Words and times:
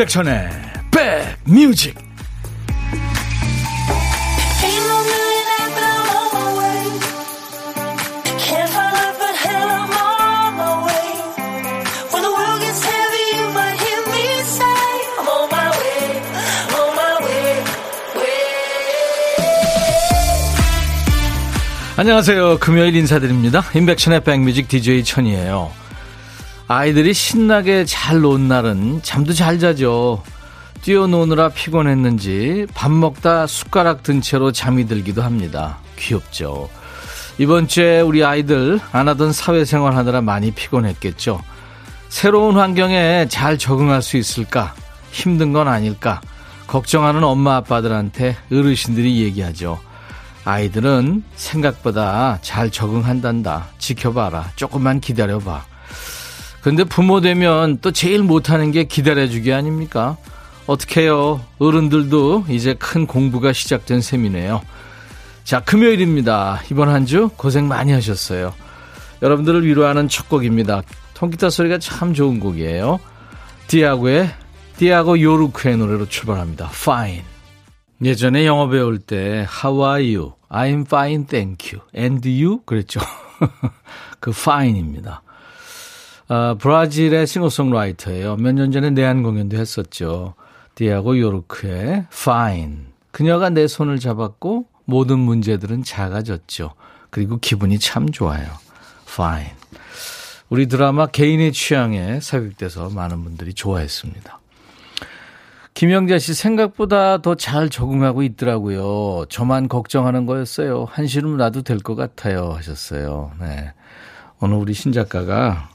임백천의 0.00 0.48
백뮤직 1.44 1.94
안녕하세요. 21.96 22.58
금요일 22.60 22.96
인사드립니다. 22.96 23.62
임백천의 23.74 24.24
백뮤직 24.24 24.66
DJ 24.68 25.04
천이에요. 25.04 25.89
아이들이 26.72 27.12
신나게 27.14 27.84
잘 27.84 28.20
논 28.20 28.46
날은 28.46 29.00
잠도 29.02 29.32
잘 29.32 29.58
자죠. 29.58 30.22
뛰어노느라 30.82 31.48
피곤했는지 31.48 32.68
밥 32.74 32.92
먹다 32.92 33.48
숟가락 33.48 34.04
든 34.04 34.20
채로 34.20 34.52
잠이 34.52 34.86
들기도 34.86 35.20
합니다. 35.20 35.78
귀엽죠. 35.98 36.70
이번 37.38 37.66
주에 37.66 38.00
우리 38.00 38.24
아이들 38.24 38.78
안 38.92 39.08
하던 39.08 39.32
사회생활 39.32 39.96
하느라 39.96 40.20
많이 40.20 40.52
피곤했겠죠. 40.52 41.42
새로운 42.08 42.56
환경에 42.56 43.26
잘 43.28 43.58
적응할 43.58 44.00
수 44.00 44.16
있을까? 44.16 44.72
힘든 45.10 45.52
건 45.52 45.66
아닐까? 45.66 46.20
걱정하는 46.68 47.24
엄마 47.24 47.56
아빠들한테 47.56 48.36
어르신들이 48.52 49.20
얘기하죠. 49.24 49.80
아이들은 50.44 51.24
생각보다 51.34 52.38
잘 52.42 52.70
적응한단다. 52.70 53.66
지켜봐라. 53.78 54.52
조금만 54.54 55.00
기다려봐. 55.00 55.69
근데 56.62 56.84
부모 56.84 57.20
되면 57.20 57.78
또 57.80 57.90
제일 57.90 58.22
못하는 58.22 58.70
게 58.70 58.84
기다려주기 58.84 59.52
아닙니까? 59.52 60.16
어떡해요. 60.66 61.40
어른들도 61.58 62.44
이제 62.48 62.74
큰 62.74 63.06
공부가 63.06 63.52
시작된 63.52 64.00
셈이네요. 64.02 64.60
자, 65.44 65.60
금요일입니다. 65.60 66.60
이번 66.70 66.88
한 66.90 67.06
주 67.06 67.30
고생 67.36 67.66
많이 67.66 67.92
하셨어요. 67.92 68.54
여러분들을 69.22 69.64
위로하는 69.66 70.08
첫 70.08 70.28
곡입니다. 70.28 70.82
통기타 71.14 71.50
소리가 71.50 71.78
참 71.78 72.14
좋은 72.14 72.40
곡이에요. 72.40 73.00
디아고의 73.66 74.30
디아고 74.76 75.20
요르크의 75.20 75.76
노래로 75.76 76.06
출발합니다. 76.08 76.70
Fine. 76.72 77.22
예전에 78.02 78.46
영어 78.46 78.68
배울 78.68 78.98
때 78.98 79.46
How 79.62 79.82
are 79.82 80.16
you? 80.16 80.32
I'm 80.50 80.86
fine, 80.86 81.26
thank 81.26 81.70
you. 81.72 81.86
And 81.96 82.26
you? 82.28 82.60
그랬죠. 82.64 83.00
그 84.20 84.30
fine입니다. 84.30 85.22
아, 86.32 86.54
브라질의 86.58 87.26
싱어송라이터예요. 87.26 88.36
몇 88.36 88.52
년 88.54 88.70
전에 88.70 88.90
내한 88.90 89.22
공연도 89.24 89.56
했었죠. 89.56 90.34
디아고 90.76 91.18
요르크의 91.18 92.06
fine. 92.12 92.76
그녀가 93.10 93.50
내 93.50 93.66
손을 93.66 93.98
잡았고 93.98 94.66
모든 94.84 95.18
문제들은 95.18 95.82
작아졌죠. 95.82 96.74
그리고 97.10 97.38
기분이 97.38 97.80
참 97.80 98.10
좋아요. 98.12 98.46
fine. 99.08 99.50
우리 100.50 100.66
드라마 100.68 101.06
개인의 101.06 101.52
취향에 101.52 102.20
삽입돼서 102.20 102.90
많은 102.90 103.24
분들이 103.24 103.52
좋아했습니다. 103.52 104.38
김영자 105.74 106.18
씨 106.18 106.34
생각보다 106.34 107.22
더 107.22 107.34
잘 107.34 107.70
적응하고 107.70 108.22
있더라고요. 108.22 109.26
저만 109.28 109.68
걱정하는 109.68 110.26
거였어요. 110.26 110.86
한시름 110.90 111.36
놔도 111.36 111.62
될 111.62 111.78
것 111.80 111.94
같아요. 111.96 112.52
하셨어요. 112.52 113.32
네. 113.40 113.72
오늘 114.40 114.56
우리 114.56 114.74
신작가가 114.74 115.68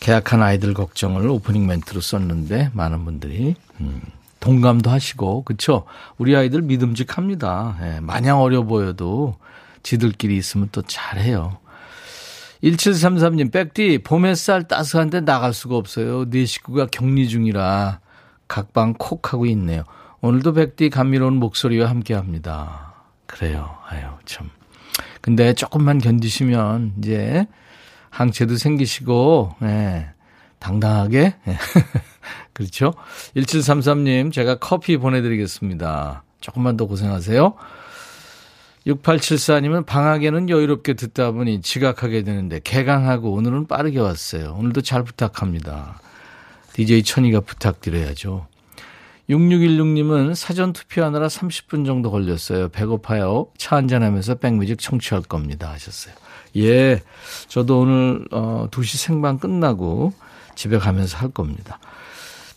계약한 0.00 0.42
아이들 0.42 0.74
걱정을 0.74 1.28
오프닝 1.28 1.66
멘트로 1.66 2.00
썼는데 2.00 2.70
많은 2.72 3.04
분들이 3.04 3.54
음, 3.80 4.00
동감도 4.40 4.90
하시고 4.90 5.44
그쵸? 5.44 5.84
우리 6.16 6.34
아이들 6.34 6.62
믿음직합니다. 6.62 7.76
네, 7.80 8.00
마냥 8.00 8.40
어려 8.40 8.62
보여도 8.64 9.36
지들끼리 9.82 10.36
있으면 10.36 10.70
또 10.72 10.82
잘해요. 10.82 11.58
1733님, 12.62 13.52
백디, 13.52 14.00
봄 14.04 14.26
햇살 14.26 14.64
따스한데 14.64 15.20
나갈 15.20 15.54
수가 15.54 15.76
없어요. 15.76 16.28
네 16.28 16.44
식구가 16.44 16.86
격리 16.86 17.28
중이라 17.28 18.00
각방 18.48 18.94
콕 18.98 19.32
하고 19.32 19.46
있네요. 19.46 19.84
오늘도 20.22 20.54
백디 20.54 20.90
감미로운 20.90 21.36
목소리와 21.36 21.88
함께 21.88 22.14
합니다. 22.14 22.94
그래요. 23.26 23.76
아유, 23.86 24.02
참. 24.26 24.50
근데 25.20 25.54
조금만 25.54 25.98
견디시면 25.98 26.94
이제 26.98 27.46
항체도 28.10 28.56
생기시고, 28.56 29.54
예, 29.62 30.10
당당하게. 30.58 31.34
예. 31.48 31.56
그렇죠? 32.52 32.94
1733님, 33.36 34.32
제가 34.32 34.56
커피 34.56 34.96
보내드리겠습니다. 34.96 36.22
조금만 36.40 36.76
더 36.76 36.86
고생하세요. 36.86 37.54
6874님은 38.86 39.84
방학에는 39.84 40.48
여유롭게 40.48 40.94
듣다 40.94 41.32
보니 41.32 41.60
지각하게 41.60 42.22
되는데 42.22 42.60
개강하고 42.62 43.32
오늘은 43.32 43.66
빠르게 43.66 43.98
왔어요. 44.00 44.56
오늘도 44.58 44.80
잘 44.80 45.04
부탁합니다. 45.04 46.00
DJ 46.72 47.02
천이가 47.02 47.40
부탁드려야죠. 47.40 48.46
6616님은 49.28 50.34
사전 50.34 50.72
투표하느라 50.72 51.28
30분 51.28 51.86
정도 51.86 52.10
걸렸어요. 52.10 52.68
배고파요. 52.70 53.48
차 53.56 53.76
한잔하면서 53.76 54.36
백뮤직 54.36 54.78
청취할 54.80 55.22
겁니다. 55.22 55.70
하셨어요. 55.70 56.14
예. 56.56 57.02
저도 57.48 57.80
오늘, 57.80 58.26
어, 58.30 58.68
2시 58.70 58.96
생방 58.96 59.38
끝나고 59.38 60.12
집에 60.54 60.78
가면서 60.78 61.18
할 61.18 61.30
겁니다. 61.30 61.78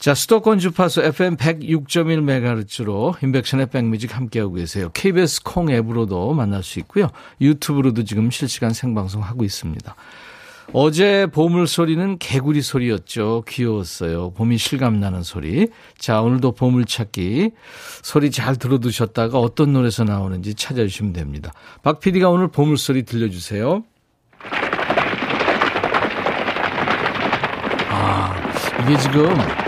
자, 0.03 0.13
수도권 0.13 0.59
주파수 0.59 1.01
FM 1.01 1.37
106.1MHz로 1.37 3.23
인백션의 3.23 3.67
백뮤직 3.67 4.13
함께하고 4.13 4.55
계세요. 4.55 4.89
KBS 4.93 5.43
콩 5.43 5.69
앱으로도 5.69 6.33
만날 6.33 6.61
수 6.61 6.79
있고요. 6.79 7.07
유튜브로도 7.39 8.03
지금 8.03 8.29
실시간 8.29 8.73
생방송 8.73 9.23
하고 9.23 9.45
있습니다. 9.45 9.95
어제 10.71 11.27
보물 11.27 11.67
소리는 11.67 12.17
개구리 12.17 12.61
소리였죠. 12.61 13.43
귀여웠어요. 13.47 14.31
봄이 14.31 14.57
실감나는 14.57 15.23
소리. 15.23 15.67
자, 15.97 16.21
오늘도 16.21 16.53
보물 16.53 16.85
찾기. 16.85 17.51
소리 18.01 18.31
잘 18.31 18.55
들어두셨다가 18.55 19.39
어떤 19.39 19.73
노래에서 19.73 20.03
나오는지 20.03 20.55
찾아주시면 20.55 21.13
됩니다. 21.13 21.51
박 21.83 21.99
PD가 21.99 22.29
오늘 22.29 22.47
보물 22.47 22.77
소리 22.77 23.03
들려주세요. 23.03 23.83
아, 27.89 28.35
이게 28.83 28.97
지금 28.97 29.62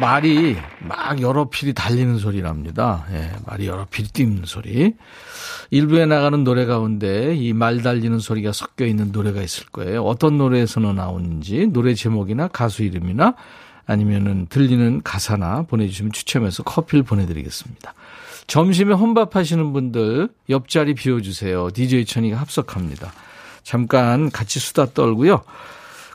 말이 0.00 0.56
막 0.80 1.20
여러 1.20 1.48
필이 1.48 1.72
달리는 1.74 2.18
소리랍니다. 2.18 3.04
예, 3.12 3.30
말이 3.46 3.66
여러 3.66 3.86
필이 3.86 4.08
뛰는 4.08 4.42
소리. 4.44 4.94
일부에 5.70 6.06
나가는 6.06 6.44
노래 6.44 6.66
가운데 6.66 7.34
이 7.34 7.52
말 7.52 7.82
달리는 7.82 8.18
소리가 8.18 8.52
섞여 8.52 8.84
있는 8.84 9.12
노래가 9.12 9.42
있을 9.42 9.66
거예요. 9.66 10.02
어떤 10.04 10.38
노래에서는 10.38 10.94
나오는지 10.94 11.66
노래 11.68 11.94
제목이나 11.94 12.48
가수 12.48 12.82
이름이나 12.82 13.34
아니면은 13.86 14.46
들리는 14.48 15.02
가사나 15.02 15.62
보내주시면 15.62 16.12
추첨해서 16.12 16.62
커피를 16.62 17.02
보내드리겠습니다. 17.02 17.94
점심에 18.46 18.94
혼밥 18.94 19.36
하시는 19.36 19.72
분들 19.72 20.28
옆자리 20.50 20.94
비워주세요. 20.94 21.70
DJ 21.72 22.04
천이가 22.04 22.36
합석합니다. 22.38 23.12
잠깐 23.62 24.30
같이 24.30 24.58
수다 24.60 24.86
떨고요. 24.92 25.42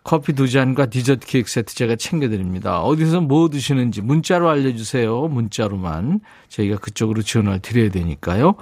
커피 0.03 0.33
두 0.33 0.49
잔과 0.49 0.87
디저트 0.87 1.27
케이크 1.27 1.49
세트 1.49 1.75
제가 1.75 1.95
챙겨드립니다. 1.95 2.81
어디서 2.81 3.21
뭐 3.21 3.49
드시는지 3.49 4.01
문자로 4.01 4.49
알려주세요. 4.49 5.27
문자로만 5.27 6.21
저희가 6.47 6.77
그쪽으로 6.77 7.21
전화를 7.21 7.59
드려야 7.59 7.89
되니까요. 7.89 8.55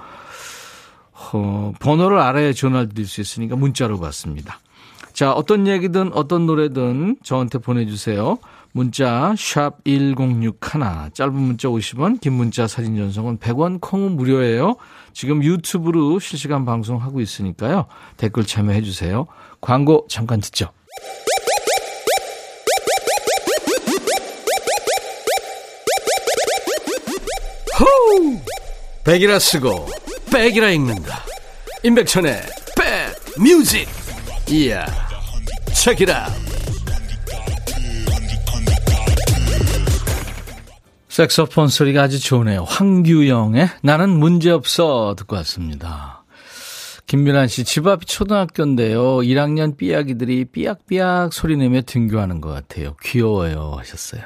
어, 1.32 1.72
번호를 1.80 2.18
알아야 2.18 2.52
전화를 2.52 2.88
드릴 2.90 3.06
수 3.06 3.20
있으니까 3.20 3.56
문자로 3.56 3.98
받습니다. 3.98 4.60
자, 5.12 5.32
어떤 5.32 5.66
얘기든 5.66 6.12
어떤 6.14 6.46
노래든 6.46 7.16
저한테 7.24 7.58
보내주세요. 7.58 8.38
문자 8.72 9.34
1061, 9.36 10.52
짧은 11.12 11.34
문자 11.34 11.68
50원, 11.68 12.20
긴 12.20 12.34
문자 12.34 12.68
사진 12.68 12.96
전송은 12.96 13.38
100원, 13.38 13.80
콩은 13.80 14.12
무료예요. 14.12 14.76
지금 15.12 15.42
유튜브로 15.42 16.20
실시간 16.20 16.64
방송하고 16.64 17.20
있으니까요. 17.20 17.86
댓글 18.16 18.44
참여해 18.44 18.82
주세요. 18.82 19.26
광고 19.60 20.06
잠깐 20.08 20.40
듣죠. 20.40 20.70
백이라 29.08 29.38
쓰고 29.38 29.88
백이라 30.30 30.68
읽는다. 30.68 31.24
임백천의 31.82 32.42
백 32.76 33.42
뮤직. 33.42 33.88
이야. 34.50 34.84
책이라. 35.74 36.26
색소폰 41.08 41.68
소리가 41.68 42.02
아주 42.02 42.20
좋네요. 42.20 42.64
황규영의 42.64 43.70
나는 43.82 44.10
문제없어 44.10 45.14
듣고 45.16 45.36
왔습니다. 45.36 46.22
김민환 47.06 47.48
씨, 47.48 47.64
집 47.64 47.86
앞이 47.86 48.04
초등학교인데요. 48.04 49.20
1학년 49.20 49.78
삐약이들이 49.78 50.44
삐약삐약 50.52 51.32
소리 51.32 51.56
내며 51.56 51.80
등교하는 51.80 52.42
것 52.42 52.50
같아요. 52.50 52.94
귀여워요. 53.02 53.76
하셨어요. 53.78 54.20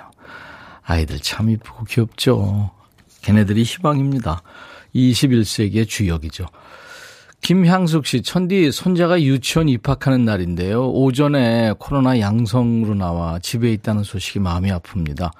아이들 0.82 1.20
참 1.20 1.50
이쁘고 1.50 1.84
귀엽죠. 1.84 2.72
걔네들이 3.22 3.62
희망입니다. 3.62 4.42
21세기의 4.94 5.88
주역이죠. 5.88 6.46
김향숙 7.42 8.06
씨, 8.06 8.22
천디 8.22 8.70
손자가 8.70 9.20
유치원 9.20 9.68
입학하는 9.68 10.24
날인데요. 10.24 10.90
오전에 10.90 11.74
코로나 11.78 12.20
양성으로 12.20 12.94
나와 12.94 13.40
집에 13.40 13.72
있다는 13.72 14.04
소식이 14.04 14.38
마음이 14.38 14.70
아픕니다. 14.70 15.30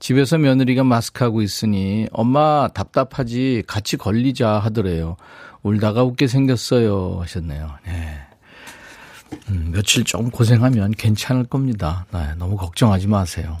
집에서 0.00 0.38
며느리가 0.38 0.82
마스크하고 0.82 1.42
있으니 1.42 2.08
엄마 2.10 2.66
답답하지 2.74 3.62
같이 3.68 3.96
걸리자 3.96 4.58
하더래요. 4.58 5.16
울다가 5.62 6.02
웃게 6.02 6.26
생겼어요 6.26 7.18
하셨네요. 7.20 7.70
네. 7.86 8.18
음, 9.48 9.70
며칠 9.72 10.02
좀 10.02 10.30
고생하면 10.30 10.90
괜찮을 10.92 11.44
겁니다. 11.44 12.06
네, 12.12 12.34
너무 12.36 12.56
걱정하지 12.56 13.06
마세요. 13.06 13.58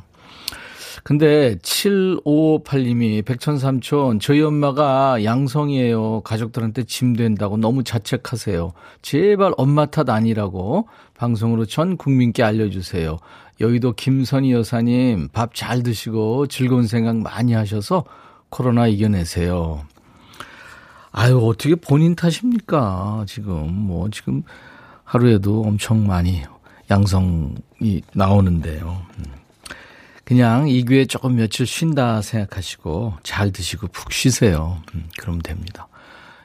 근데 1.04 1.56
7558님이 1.56 3.24
백천삼촌 3.24 4.20
저희 4.20 4.40
엄마가 4.40 5.24
양성이에요. 5.24 6.20
가족들한테 6.20 6.84
짐 6.84 7.16
된다고 7.16 7.56
너무 7.56 7.82
자책하세요. 7.82 8.72
제발 9.02 9.52
엄마 9.56 9.86
탓 9.86 10.08
아니라고 10.08 10.88
방송으로 11.16 11.66
전 11.66 11.96
국민께 11.96 12.44
알려주세요. 12.44 13.18
여의도 13.60 13.92
김선희 13.92 14.52
여사님 14.52 15.28
밥 15.32 15.54
잘 15.54 15.82
드시고 15.82 16.46
즐거운 16.46 16.86
생각 16.86 17.16
많이 17.16 17.52
하셔서 17.52 18.04
코로나 18.48 18.86
이겨내세요. 18.86 19.84
아유 21.10 21.38
어떻게 21.44 21.74
본인 21.74 22.14
탓입니까? 22.14 23.24
지금 23.26 23.72
뭐 23.72 24.08
지금 24.10 24.42
하루에도 25.04 25.62
엄청 25.62 26.06
많이 26.06 26.42
양성이 26.90 28.02
나오는데요. 28.14 29.02
음. 30.22 30.24
그냥 30.24 30.68
이 30.68 30.84
귀에 30.84 31.04
조금 31.06 31.36
며칠 31.36 31.66
쉰다 31.66 32.22
생각하시고 32.22 33.14
잘 33.22 33.52
드시고 33.52 33.88
푹 33.88 34.12
쉬세요. 34.12 34.82
음, 34.94 35.08
그러면 35.18 35.42
됩니다. 35.42 35.88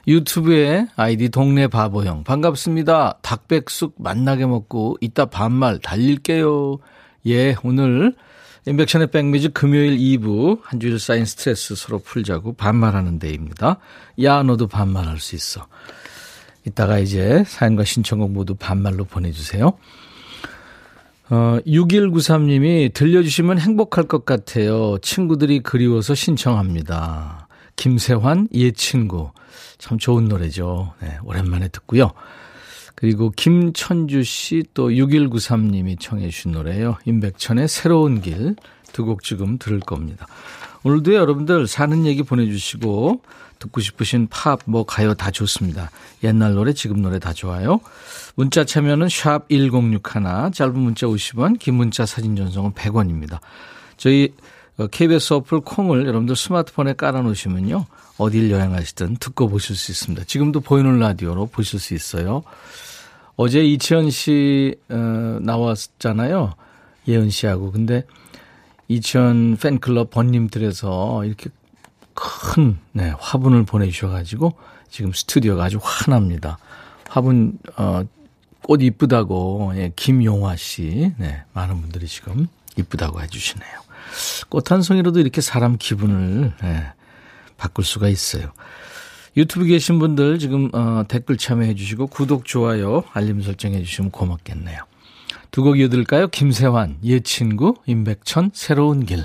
유튜브에 0.06 0.86
아이디 0.96 1.28
동네 1.28 1.68
바보형 1.68 2.24
반갑습니다. 2.24 3.18
닭백숙 3.20 3.96
만나게 3.98 4.46
먹고 4.46 4.96
이따 5.00 5.26
반말 5.26 5.78
달릴게요. 5.78 6.78
예, 7.26 7.54
오늘 7.62 8.14
인백션의 8.66 9.08
백미즈 9.10 9.50
금요일 9.50 9.98
2부 9.98 10.60
한 10.62 10.80
주일 10.80 10.98
쌓인 10.98 11.24
스트레스 11.24 11.74
서로 11.74 11.98
풀자고 11.98 12.54
반말하는 12.54 13.18
데입니다. 13.18 13.78
야 14.22 14.42
너도 14.42 14.66
반말할 14.66 15.18
수 15.20 15.36
있어. 15.36 15.66
이따가 16.64 16.98
이제 16.98 17.44
사연과 17.46 17.84
신청곡 17.84 18.30
모두 18.30 18.54
반말로 18.54 19.04
보내주세요. 19.04 19.72
어, 21.30 21.58
6193님이 21.66 22.92
들려주시면 22.94 23.58
행복할 23.58 24.04
것 24.04 24.24
같아요. 24.24 24.96
친구들이 25.02 25.60
그리워서 25.60 26.14
신청합니다. 26.14 27.48
김세환, 27.76 28.48
예 28.54 28.70
친구. 28.72 29.30
참 29.78 29.98
좋은 29.98 30.24
노래죠. 30.24 30.94
네, 31.00 31.18
오랜만에 31.24 31.68
듣고요. 31.68 32.12
그리고 32.94 33.30
김천주 33.30 34.24
씨 34.24 34.64
또 34.74 34.88
6193님이 34.88 36.00
청해 36.00 36.28
주신 36.30 36.52
노래예요. 36.52 36.96
임백천의 37.04 37.68
새로운 37.68 38.20
길 38.20 38.56
두 38.92 39.04
곡 39.04 39.22
지금 39.22 39.58
들을 39.58 39.80
겁니다. 39.80 40.26
오늘도 40.82 41.14
여러분들 41.14 41.66
사는 41.66 42.06
얘기 42.06 42.22
보내주시고 42.22 43.20
듣고 43.58 43.80
싶으신 43.80 44.28
팝, 44.28 44.60
뭐 44.64 44.84
가요 44.84 45.14
다 45.14 45.30
좋습니다. 45.30 45.90
옛날 46.22 46.54
노래, 46.54 46.72
지금 46.72 47.02
노래 47.02 47.18
다 47.18 47.32
좋아요. 47.32 47.80
문자 48.34 48.64
참여는 48.64 49.08
샵 49.08 49.48
1061, 49.48 50.52
짧은 50.52 50.78
문자 50.78 51.06
50원, 51.06 51.58
긴 51.58 51.74
문자 51.74 52.06
사진 52.06 52.36
전송은 52.36 52.72
100원입니다. 52.72 53.40
저희 53.96 54.32
KBS 54.90 55.32
어, 55.32 55.36
어플 55.38 55.60
콩을 55.60 56.06
여러분들 56.06 56.36
스마트폰에 56.36 56.94
깔아놓으시면요. 56.94 57.86
어딜 58.18 58.50
여행하시든 58.50 59.16
듣고 59.16 59.48
보실 59.48 59.76
수 59.76 59.90
있습니다. 59.90 60.24
지금도 60.24 60.60
보이는 60.60 60.98
라디오로 60.98 61.46
보실 61.46 61.80
수 61.80 61.94
있어요. 61.94 62.42
어제 63.36 63.64
이치현 63.64 64.10
씨 64.10 64.76
어, 64.88 65.38
나왔잖아요. 65.40 66.54
예은 67.06 67.30
씨하고. 67.30 67.72
근데 67.72 68.04
이치현 68.88 69.56
팬클럽 69.60 70.10
번님들에서 70.10 71.24
이렇게 71.24 71.50
큰 72.18 72.78
네, 72.92 73.12
화분을 73.18 73.64
보내주셔가지고 73.64 74.54
지금 74.90 75.12
스튜디오가 75.12 75.64
아주 75.64 75.78
환합니다. 75.80 76.58
화분 77.08 77.58
어, 77.76 78.02
꽃 78.62 78.82
이쁘다고 78.82 79.72
예, 79.76 79.92
김용화 79.94 80.56
씨, 80.56 81.12
네, 81.16 81.44
많은 81.52 81.80
분들이 81.80 82.06
지금 82.06 82.48
이쁘다고 82.76 83.22
해주시네요. 83.22 83.72
꽃 84.48 84.70
한 84.72 84.82
송이로도 84.82 85.20
이렇게 85.20 85.40
사람 85.40 85.76
기분을 85.78 86.52
예, 86.64 86.92
바꿀 87.56 87.84
수가 87.84 88.08
있어요. 88.08 88.52
유튜브 89.36 89.66
계신 89.66 89.98
분들 90.00 90.38
지금 90.40 90.70
어, 90.74 91.04
댓글 91.06 91.36
참여해 91.36 91.74
주시고 91.76 92.08
구독, 92.08 92.44
좋아요, 92.44 93.04
알림 93.12 93.40
설정해 93.42 93.82
주시면 93.84 94.10
고맙겠네요. 94.10 94.82
두 95.50 95.62
곡 95.62 95.78
이어들까요? 95.78 96.28
김세환, 96.28 96.98
예 97.04 97.20
친구, 97.20 97.74
임백천, 97.86 98.50
새로운 98.52 99.06
길. 99.06 99.24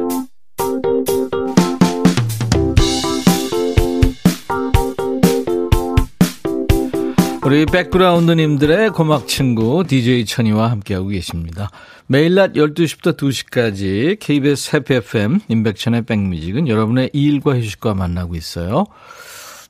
우리 7.43 7.65
백그라운드님들의 7.65 8.91
고막 8.91 9.27
친구 9.27 9.83
DJ 9.83 10.25
천이와 10.25 10.69
함께하고 10.69 11.07
계십니다. 11.07 11.71
매일 12.05 12.35
낮 12.35 12.53
12시부터 12.53 13.17
2시까지 13.17 14.19
KBS 14.19 14.75
해피 14.75 14.93
FM 14.93 15.39
인백천의 15.47 16.03
백뮤직은 16.03 16.67
여러분의 16.67 17.09
일과 17.13 17.57
휴식과 17.57 17.95
만나고 17.95 18.35
있어요. 18.35 18.85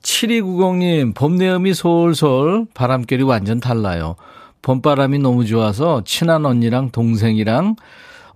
7290님, 0.02 1.16
봄 1.16 1.38
내음이 1.38 1.74
솔솔 1.74 2.66
바람결이 2.74 3.24
완전 3.24 3.62
달라요. 3.62 4.18
봄바람이 4.62 5.20
너무 5.20 5.46
좋아서 5.46 6.04
친한 6.06 6.46
언니랑 6.46 6.92
동생이랑 6.92 7.78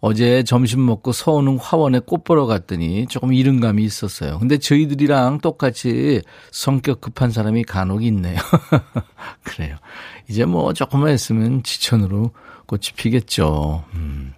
어제 0.07 0.43
점심 0.43 0.85
먹고 0.85 1.11
서운흥 1.13 1.57
화원에 1.59 1.97
꽃 1.97 2.23
보러 2.23 2.45
갔더니 2.45 3.07
조금 3.07 3.33
이른 3.33 3.59
감이 3.59 3.83
있었어요. 3.83 4.37
근데 4.37 4.59
저희들이랑 4.59 5.39
똑같이 5.39 6.21
성격 6.51 7.01
급한 7.01 7.31
사람이 7.31 7.63
간혹 7.63 8.03
있네요. 8.03 8.37
그래요. 9.41 9.77
이제 10.29 10.45
뭐 10.45 10.73
조금만 10.73 11.11
있으면 11.11 11.63
지천으로 11.63 12.33
꽃이 12.67 12.89
피겠죠. 12.95 13.83
음. 13.95 14.35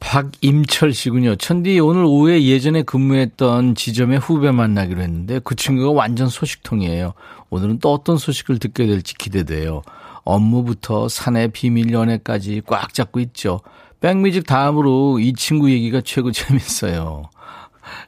박임철 0.00 0.94
씨군요. 0.94 1.36
천디 1.36 1.78
오늘 1.80 2.04
오후에 2.04 2.42
예전에 2.42 2.84
근무했던 2.84 3.74
지점의 3.74 4.18
후배 4.18 4.50
만나기로 4.50 5.02
했는데 5.02 5.40
그 5.44 5.54
친구가 5.54 5.90
완전 5.90 6.30
소식통이에요. 6.30 7.12
오늘은 7.50 7.80
또 7.80 7.92
어떤 7.92 8.16
소식을 8.16 8.60
듣게 8.60 8.86
될지 8.86 9.12
기대돼요. 9.12 9.82
업무부터 10.24 11.08
사내 11.08 11.48
비밀 11.48 11.92
연애까지 11.92 12.62
꽉 12.66 12.94
잡고 12.94 13.20
있죠. 13.20 13.60
백뮤직 14.00 14.46
다음으로 14.46 15.18
이 15.18 15.32
친구 15.32 15.70
얘기가 15.70 16.00
최고 16.02 16.32
재밌어요. 16.32 17.30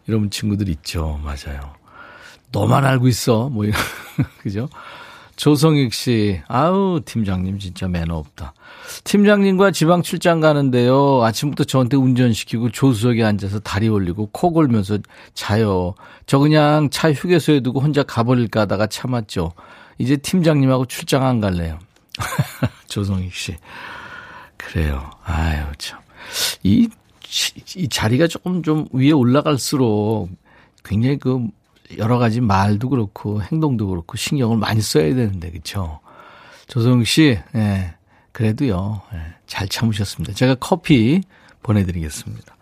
이런 0.06 0.30
친구들 0.30 0.68
있죠. 0.68 1.20
맞아요. 1.22 1.74
너만 2.52 2.84
알고 2.84 3.08
있어. 3.08 3.48
뭐 3.48 3.64
이런. 3.64 3.78
그죠? 4.42 4.68
조성익 5.36 5.94
씨, 5.94 6.40
아우, 6.48 7.00
팀장님 7.04 7.60
진짜 7.60 7.86
매너 7.86 8.16
없다. 8.16 8.54
팀장님과 9.04 9.70
지방 9.70 10.02
출장 10.02 10.40
가는데요. 10.40 11.22
아침부터 11.22 11.62
저한테 11.62 11.96
운전시키고 11.96 12.70
조수석에 12.70 13.22
앉아서 13.22 13.60
다리 13.60 13.88
올리고 13.88 14.30
코 14.32 14.52
골면서 14.52 14.98
자요. 15.34 15.94
저 16.26 16.40
그냥 16.40 16.90
차 16.90 17.12
휴게소에 17.12 17.60
두고 17.60 17.78
혼자 17.78 18.02
가버릴까 18.02 18.62
하다가 18.62 18.88
참았죠. 18.88 19.52
이제 19.98 20.16
팀장님하고 20.16 20.86
출장 20.86 21.24
안 21.24 21.40
갈래요. 21.40 21.78
조성익 22.88 23.32
씨. 23.32 23.56
그래요. 24.72 25.10
아유, 25.24 25.64
참. 25.78 25.98
이, 26.62 26.88
이 27.76 27.88
자리가 27.88 28.26
조금 28.26 28.62
좀 28.62 28.86
위에 28.92 29.12
올라갈수록 29.12 30.28
굉장히 30.84 31.18
그 31.18 31.46
여러 31.96 32.18
가지 32.18 32.40
말도 32.42 32.90
그렇고 32.90 33.40
행동도 33.42 33.88
그렇고 33.88 34.16
신경을 34.18 34.58
많이 34.58 34.80
써야 34.82 35.14
되는데, 35.14 35.50
그쵸? 35.50 36.00
조성 36.66 37.02
씨, 37.04 37.38
예, 37.54 37.94
그래도요, 38.32 39.00
예, 39.14 39.18
잘 39.46 39.68
참으셨습니다. 39.68 40.34
제가 40.34 40.56
커피 40.56 41.22
보내드리겠습니다. 41.62 42.56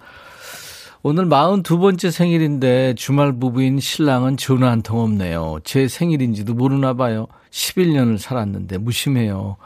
오늘 1.02 1.26
42번째 1.26 2.10
생일인데 2.10 2.94
주말 2.94 3.32
부부인 3.32 3.80
신랑은 3.80 4.36
전화 4.36 4.70
한 4.70 4.82
통 4.82 5.00
없네요. 5.00 5.58
제 5.64 5.88
생일인지도 5.88 6.54
모르나 6.54 6.94
봐요. 6.94 7.26
11년을 7.50 8.18
살았는데 8.18 8.78
무심해요. 8.78 9.56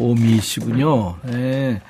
오미 0.00 0.40
씨군요. 0.40 1.16
예. 1.28 1.30
네. 1.32 1.82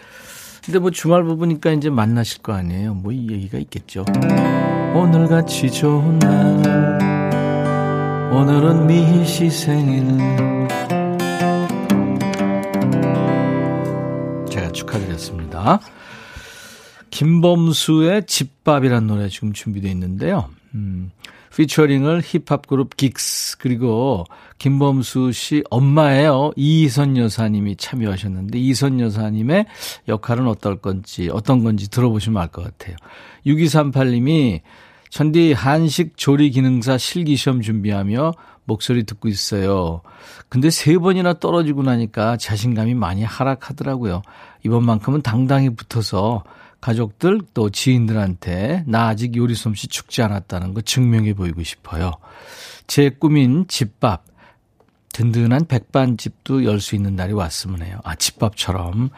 근데 0.64 0.78
뭐 0.78 0.90
주말 0.90 1.22
부부니까 1.24 1.70
이제 1.72 1.88
만나실 1.90 2.42
거 2.42 2.52
아니에요. 2.52 2.94
뭐 2.94 3.12
이 3.12 3.30
얘기가 3.30 3.58
있겠죠. 3.58 4.04
오늘 4.94 5.26
같이 5.28 5.70
좋은 5.70 6.18
날 6.18 6.98
오늘은 8.32 8.86
미희 8.86 9.24
씨 9.24 9.50
생일 9.50 10.04
제가 14.50 14.72
축하드렸습니다. 14.72 15.80
김범수의 17.10 18.26
집밥이란 18.26 19.06
노래 19.06 19.28
지금 19.28 19.52
준비되어 19.52 19.90
있는데요. 19.92 20.50
음, 20.74 21.10
피처링을 21.58 22.22
힙합 22.24 22.68
그룹 22.68 22.96
긱스 22.96 23.58
그리고 23.58 24.24
김범수 24.58 25.32
씨 25.32 25.64
엄마예요. 25.70 26.52
이희선 26.54 27.16
여사님이 27.16 27.74
참여하셨는데 27.74 28.56
이희선 28.60 29.00
여사님의 29.00 29.66
역할은 30.06 30.46
어떨 30.46 30.76
건지 30.76 31.28
어떤 31.32 31.64
건지 31.64 31.90
들어보시면 31.90 32.40
알 32.40 32.48
것 32.48 32.62
같아요. 32.62 32.94
6238님이 33.44 34.60
천디 35.10 35.52
한식 35.52 36.16
조리 36.16 36.50
기능사 36.50 36.96
실기 36.96 37.34
시험 37.34 37.60
준비하며 37.60 38.34
목소리 38.64 39.02
듣고 39.02 39.26
있어요. 39.26 40.02
근데 40.48 40.70
세 40.70 40.96
번이나 40.96 41.40
떨어지고 41.40 41.82
나니까 41.82 42.36
자신감이 42.36 42.94
많이 42.94 43.24
하락하더라고요. 43.24 44.22
이번만큼은 44.64 45.22
당당히 45.22 45.70
붙어서 45.70 46.44
가족들 46.80 47.40
또 47.54 47.70
지인들한테 47.70 48.84
나 48.86 49.08
아직 49.08 49.36
요리 49.36 49.54
솜씨 49.54 49.88
죽지 49.88 50.22
않았다는 50.22 50.74
거 50.74 50.80
증명해 50.80 51.34
보이고 51.34 51.62
싶어요. 51.62 52.12
제 52.86 53.10
꿈인 53.10 53.66
집밥. 53.68 54.24
든든한 55.12 55.64
백반집도 55.66 56.64
열 56.64 56.80
수 56.80 56.94
있는 56.94 57.16
날이 57.16 57.32
왔으면 57.32 57.82
해요. 57.82 57.98
아, 58.04 58.14
집밥처럼 58.14 59.10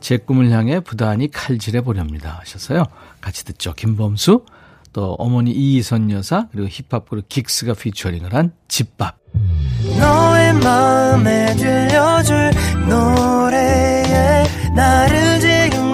제 0.00 0.18
꿈을 0.18 0.50
향해 0.50 0.80
부단히 0.80 1.30
칼질해 1.30 1.80
보렵니다. 1.80 2.38
하셔서요. 2.40 2.84
같이 3.22 3.44
듣죠. 3.46 3.72
김범수, 3.72 4.44
또 4.92 5.14
어머니 5.14 5.52
이희선 5.52 6.10
여사, 6.10 6.48
그리고 6.52 6.68
힙합 6.68 7.08
그룹 7.08 7.28
긱스가 7.30 7.72
피처링을 7.72 8.34
한 8.34 8.52
집밥. 8.68 9.16
너의 9.98 10.52
마음에 10.54 11.54
들려줄 11.56 12.50
노래에 12.88 14.44
나를 14.74 15.40
지금 15.40 15.85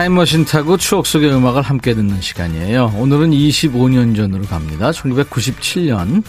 타임머신 0.00 0.46
타고 0.46 0.78
추억 0.78 1.06
속의 1.06 1.30
음악을 1.30 1.60
함께 1.60 1.92
듣는 1.92 2.22
시간이에요. 2.22 2.94
오늘은 2.96 3.32
25년 3.32 4.16
전으로 4.16 4.44
갑니다. 4.44 4.92
1997년 4.92 6.22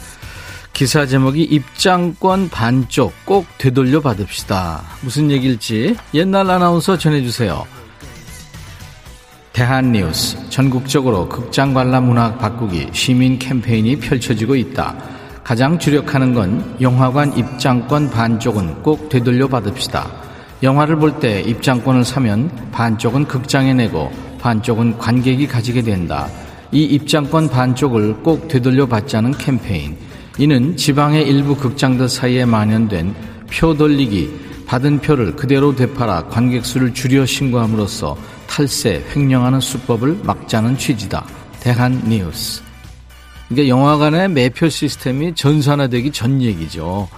기사 0.73 1.05
제목이 1.05 1.43
입장권 1.43 2.49
반쪽 2.49 3.13
꼭 3.23 3.45
되돌려 3.57 4.01
받읍시다. 4.01 4.81
무슨 4.99 5.31
얘기일지 5.31 5.95
옛날 6.13 6.51
아나운서 6.51 6.97
전해주세요. 6.97 7.65
대한뉴스 9.53 10.49
전국적으로 10.49 11.29
극장 11.29 11.73
관람 11.73 12.07
문화 12.07 12.35
바꾸기 12.35 12.89
시민 12.91 13.39
캠페인이 13.39 13.95
펼쳐지고 13.99 14.57
있다. 14.57 14.97
가장 15.45 15.79
주력하는 15.79 16.33
건 16.33 16.75
영화관 16.81 17.37
입장권 17.37 18.09
반쪽은 18.09 18.83
꼭 18.83 19.07
되돌려 19.07 19.47
받읍시다. 19.47 20.30
영화를 20.63 20.97
볼 20.97 21.19
때 21.19 21.41
입장권을 21.41 22.05
사면 22.05 22.49
반쪽은 22.71 23.25
극장에 23.25 23.73
내고 23.73 24.11
반쪽은 24.39 24.97
관객이 24.97 25.47
가지게 25.47 25.81
된다. 25.81 26.27
이 26.71 26.83
입장권 26.83 27.49
반쪽을 27.49 28.23
꼭 28.23 28.47
되돌려 28.47 28.85
받자는 28.85 29.31
캠페인. 29.37 29.97
이는 30.37 30.77
지방의 30.77 31.27
일부 31.27 31.55
극장들 31.55 32.07
사이에 32.07 32.45
만연된 32.45 33.13
표 33.51 33.75
돌리기, 33.75 34.31
받은 34.65 34.99
표를 34.99 35.35
그대로 35.35 35.75
되팔아 35.75 36.27
관객 36.27 36.65
수를 36.65 36.93
줄여 36.93 37.25
신고함으로써 37.25 38.15
탈세, 38.47 39.03
횡령하는 39.15 39.59
수법을 39.59 40.21
막자는 40.23 40.77
취지다. 40.77 41.25
대한 41.59 42.01
뉴스. 42.07 42.61
그러니까 43.51 43.67
영화관의 43.67 44.29
매표 44.29 44.69
시스템이 44.69 45.35
전산화되기 45.35 46.11
전 46.11 46.41
얘기죠. 46.41 47.09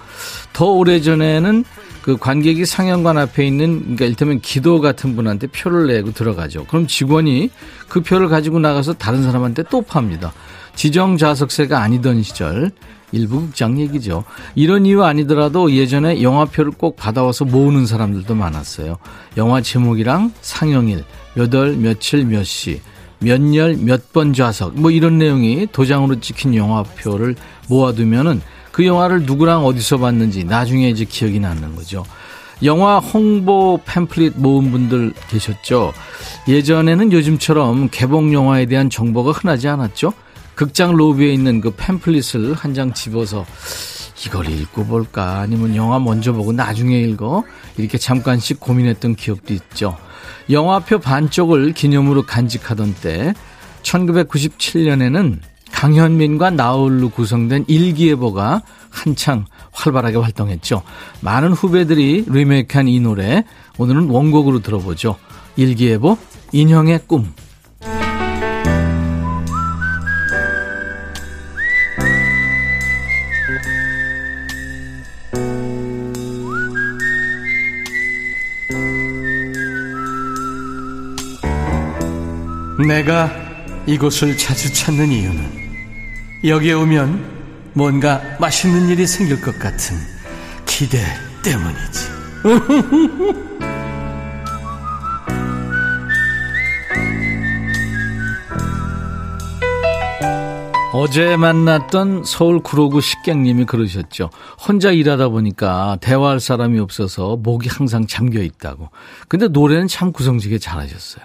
더 0.52 0.64
오래전에는 0.66 1.64
그 2.02 2.16
관객이 2.16 2.66
상영관 2.66 3.16
앞에 3.16 3.46
있는 3.46 3.80
그러니까 3.80 4.04
일테면 4.04 4.40
기도 4.40 4.80
같은 4.80 5.16
분한테 5.16 5.46
표를 5.46 5.86
내고 5.86 6.12
들어가죠. 6.12 6.66
그럼 6.66 6.86
직원이 6.86 7.50
그 7.88 8.02
표를 8.02 8.28
가지고 8.28 8.58
나가서 8.58 8.94
다른 8.94 9.22
사람한테 9.22 9.64
또 9.70 9.80
팝니다. 9.80 10.32
지정 10.74 11.16
좌석세가 11.16 11.80
아니던 11.80 12.22
시절 12.24 12.72
일부 13.12 13.42
극장 13.42 13.78
얘기죠. 13.78 14.24
이런 14.56 14.86
이유 14.86 15.04
아니더라도 15.04 15.70
예전에 15.70 16.20
영화표를 16.20 16.72
꼭 16.72 16.96
받아와서 16.96 17.44
모으는 17.44 17.86
사람들도 17.86 18.34
많았어요. 18.34 18.98
영화 19.36 19.60
제목이랑 19.60 20.32
상영일, 20.40 21.04
몇 21.34 21.54
월, 21.54 21.76
며칠, 21.76 22.24
몇 22.26 22.42
시, 22.42 22.80
몇 23.24 23.54
열, 23.54 23.76
몇 23.76 24.12
번 24.12 24.32
좌석, 24.32 24.74
뭐 24.78 24.90
이런 24.90 25.18
내용이 25.18 25.66
도장으로 25.72 26.20
찍힌 26.20 26.54
영화표를 26.54 27.34
모아두면은 27.68 28.40
그 28.70 28.84
영화를 28.86 29.22
누구랑 29.22 29.64
어디서 29.64 29.98
봤는지 29.98 30.44
나중에 30.44 30.88
이제 30.90 31.04
기억이 31.04 31.40
나는 31.40 31.74
거죠. 31.76 32.04
영화 32.62 32.98
홍보 32.98 33.80
팸플릿 33.84 34.34
모은 34.36 34.70
분들 34.70 35.12
계셨죠? 35.28 35.92
예전에는 36.48 37.12
요즘처럼 37.12 37.88
개봉 37.90 38.32
영화에 38.32 38.66
대한 38.66 38.90
정보가 38.90 39.32
흔하지 39.32 39.68
않았죠? 39.68 40.12
극장 40.54 40.94
로비에 40.94 41.32
있는 41.32 41.60
그 41.60 41.70
팸플릿을 41.72 42.54
한 42.56 42.74
장 42.74 42.92
집어서 42.94 43.44
이걸 44.24 44.48
읽고 44.48 44.86
볼까 44.86 45.40
아니면 45.40 45.74
영화 45.76 45.98
먼저 45.98 46.32
보고 46.32 46.52
나중에 46.52 46.98
읽어 47.00 47.42
이렇게 47.76 47.98
잠깐씩 47.98 48.60
고민했던 48.60 49.16
기억도 49.16 49.52
있죠. 49.54 49.96
영화표 50.50 50.98
반쪽을 50.98 51.72
기념으로 51.72 52.22
간직하던 52.22 52.94
때 52.94 53.34
1997년에는 53.82 55.38
강현민과 55.72 56.50
나홀로 56.50 57.08
구성된 57.10 57.64
일기예보가 57.68 58.62
한창 58.90 59.44
활발하게 59.72 60.18
활동했죠. 60.18 60.82
많은 61.20 61.52
후배들이 61.52 62.24
리메이크한 62.28 62.88
이 62.88 63.00
노래 63.00 63.44
오늘은 63.78 64.08
원곡으로 64.08 64.60
들어보죠. 64.60 65.16
일기예보 65.56 66.16
인형의 66.52 67.00
꿈 67.06 67.32
내가 82.82 83.30
이곳을 83.86 84.36
자주 84.36 84.72
찾는 84.72 85.10
이유는 85.10 85.64
여기에 86.44 86.72
오면 86.72 87.34
뭔가 87.74 88.20
맛있는 88.40 88.88
일이 88.88 89.06
생길 89.06 89.40
것 89.40 89.58
같은 89.58 89.96
기대 90.66 90.98
때문이지. 91.42 92.14
어제 100.96 101.36
만났던 101.36 102.22
서울 102.24 102.60
구로구 102.60 103.00
식객님이 103.00 103.64
그러셨죠. 103.64 104.30
혼자 104.64 104.92
일하다 104.92 105.28
보니까 105.30 105.98
대화할 106.00 106.38
사람이 106.38 106.78
없어서 106.78 107.36
목이 107.36 107.68
항상 107.68 108.06
잠겨 108.06 108.40
있다고. 108.40 108.90
근데 109.26 109.48
노래는 109.48 109.88
참 109.88 110.12
구성지게 110.12 110.58
잘하셨어요. 110.58 111.24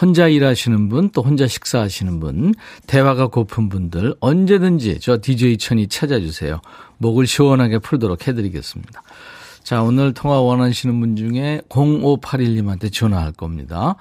혼자 0.00 0.28
일하시는 0.28 0.88
분, 0.88 1.10
또 1.10 1.22
혼자 1.22 1.46
식사하시는 1.46 2.20
분, 2.20 2.54
대화가 2.86 3.26
고픈 3.26 3.68
분들 3.68 4.14
언제든지 4.20 5.00
저 5.00 5.18
DJ 5.20 5.58
천이 5.58 5.88
찾아주세요. 5.88 6.60
목을 6.98 7.26
시원하게 7.26 7.78
풀도록 7.78 8.28
해드리겠습니다. 8.28 9.02
자, 9.68 9.82
오늘 9.82 10.14
통화 10.14 10.40
원하시는 10.40 10.98
분 10.98 11.14
중에 11.14 11.60
0581님한테 11.68 12.90
전화할 12.90 13.32
겁니다. 13.32 13.96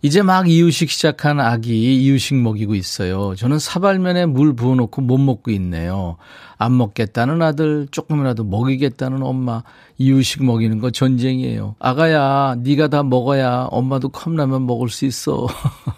이제 0.00 0.22
막 0.22 0.48
이유식 0.48 0.90
시작한 0.90 1.40
아기 1.40 2.04
이유식 2.04 2.36
먹이고 2.36 2.76
있어요. 2.76 3.34
저는 3.34 3.58
사발면에 3.58 4.26
물 4.26 4.54
부어놓고 4.54 5.02
못 5.02 5.18
먹고 5.18 5.50
있네요. 5.50 6.18
안 6.56 6.76
먹겠다는 6.76 7.42
아들, 7.42 7.88
조금이라도 7.90 8.44
먹이겠다는 8.44 9.24
엄마. 9.24 9.64
이유식 9.98 10.44
먹이는 10.44 10.78
거 10.78 10.92
전쟁이에요. 10.92 11.74
아가야, 11.80 12.54
네가 12.62 12.86
다 12.86 13.02
먹어야 13.02 13.66
엄마도 13.72 14.08
컵라면 14.08 14.66
먹을 14.66 14.88
수 14.88 15.04
있어. 15.04 15.48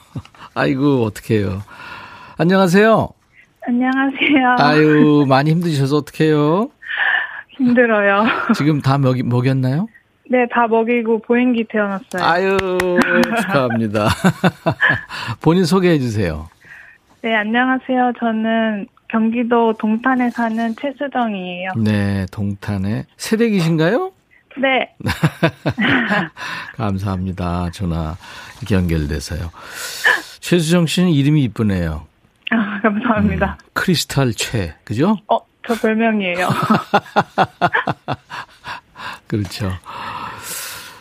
아이고 0.55 1.05
어떡해요. 1.05 1.61
안녕하세요. 2.39 3.11
안녕하세요. 3.67 4.57
아유 4.61 5.27
많이 5.29 5.51
힘드셔서 5.51 5.99
어떡해요. 5.99 6.71
힘들어요. 7.57 8.25
지금 8.55 8.81
다 8.81 8.99
먹이, 8.99 9.23
먹였나요? 9.23 9.89
네, 10.31 10.47
다 10.51 10.67
먹이고 10.67 11.21
보행기 11.21 11.65
태어났어요. 11.69 12.23
아유, 12.23 12.57
축하합니다. 13.43 14.09
본인 15.43 15.65
소개해 15.65 15.99
주세요. 15.99 16.49
네, 17.23 17.35
안녕하세요. 17.35 18.13
저는 18.19 18.87
경기도 19.09 19.75
동탄에 19.75 20.31
사는 20.31 20.75
최수정이에요. 20.77 21.71
네, 21.77 22.27
동탄에 22.33 23.05
새댁이신가요? 23.17 24.13
네. 24.61 24.95
감사합니다. 26.77 27.71
전화 27.73 28.17
이렇게 28.59 28.75
연결돼서요. 28.75 29.51
최수정 30.41 30.87
씨는 30.87 31.11
이름이 31.11 31.43
이쁘네요. 31.45 32.07
아, 32.51 32.81
감사합니다. 32.83 33.59
음, 33.61 33.71
크리스탈 33.73 34.33
최, 34.33 34.75
그죠? 34.85 35.17
어, 35.29 35.41
저 35.67 35.75
별명이에요. 35.75 36.49
그렇죠. 39.27 39.71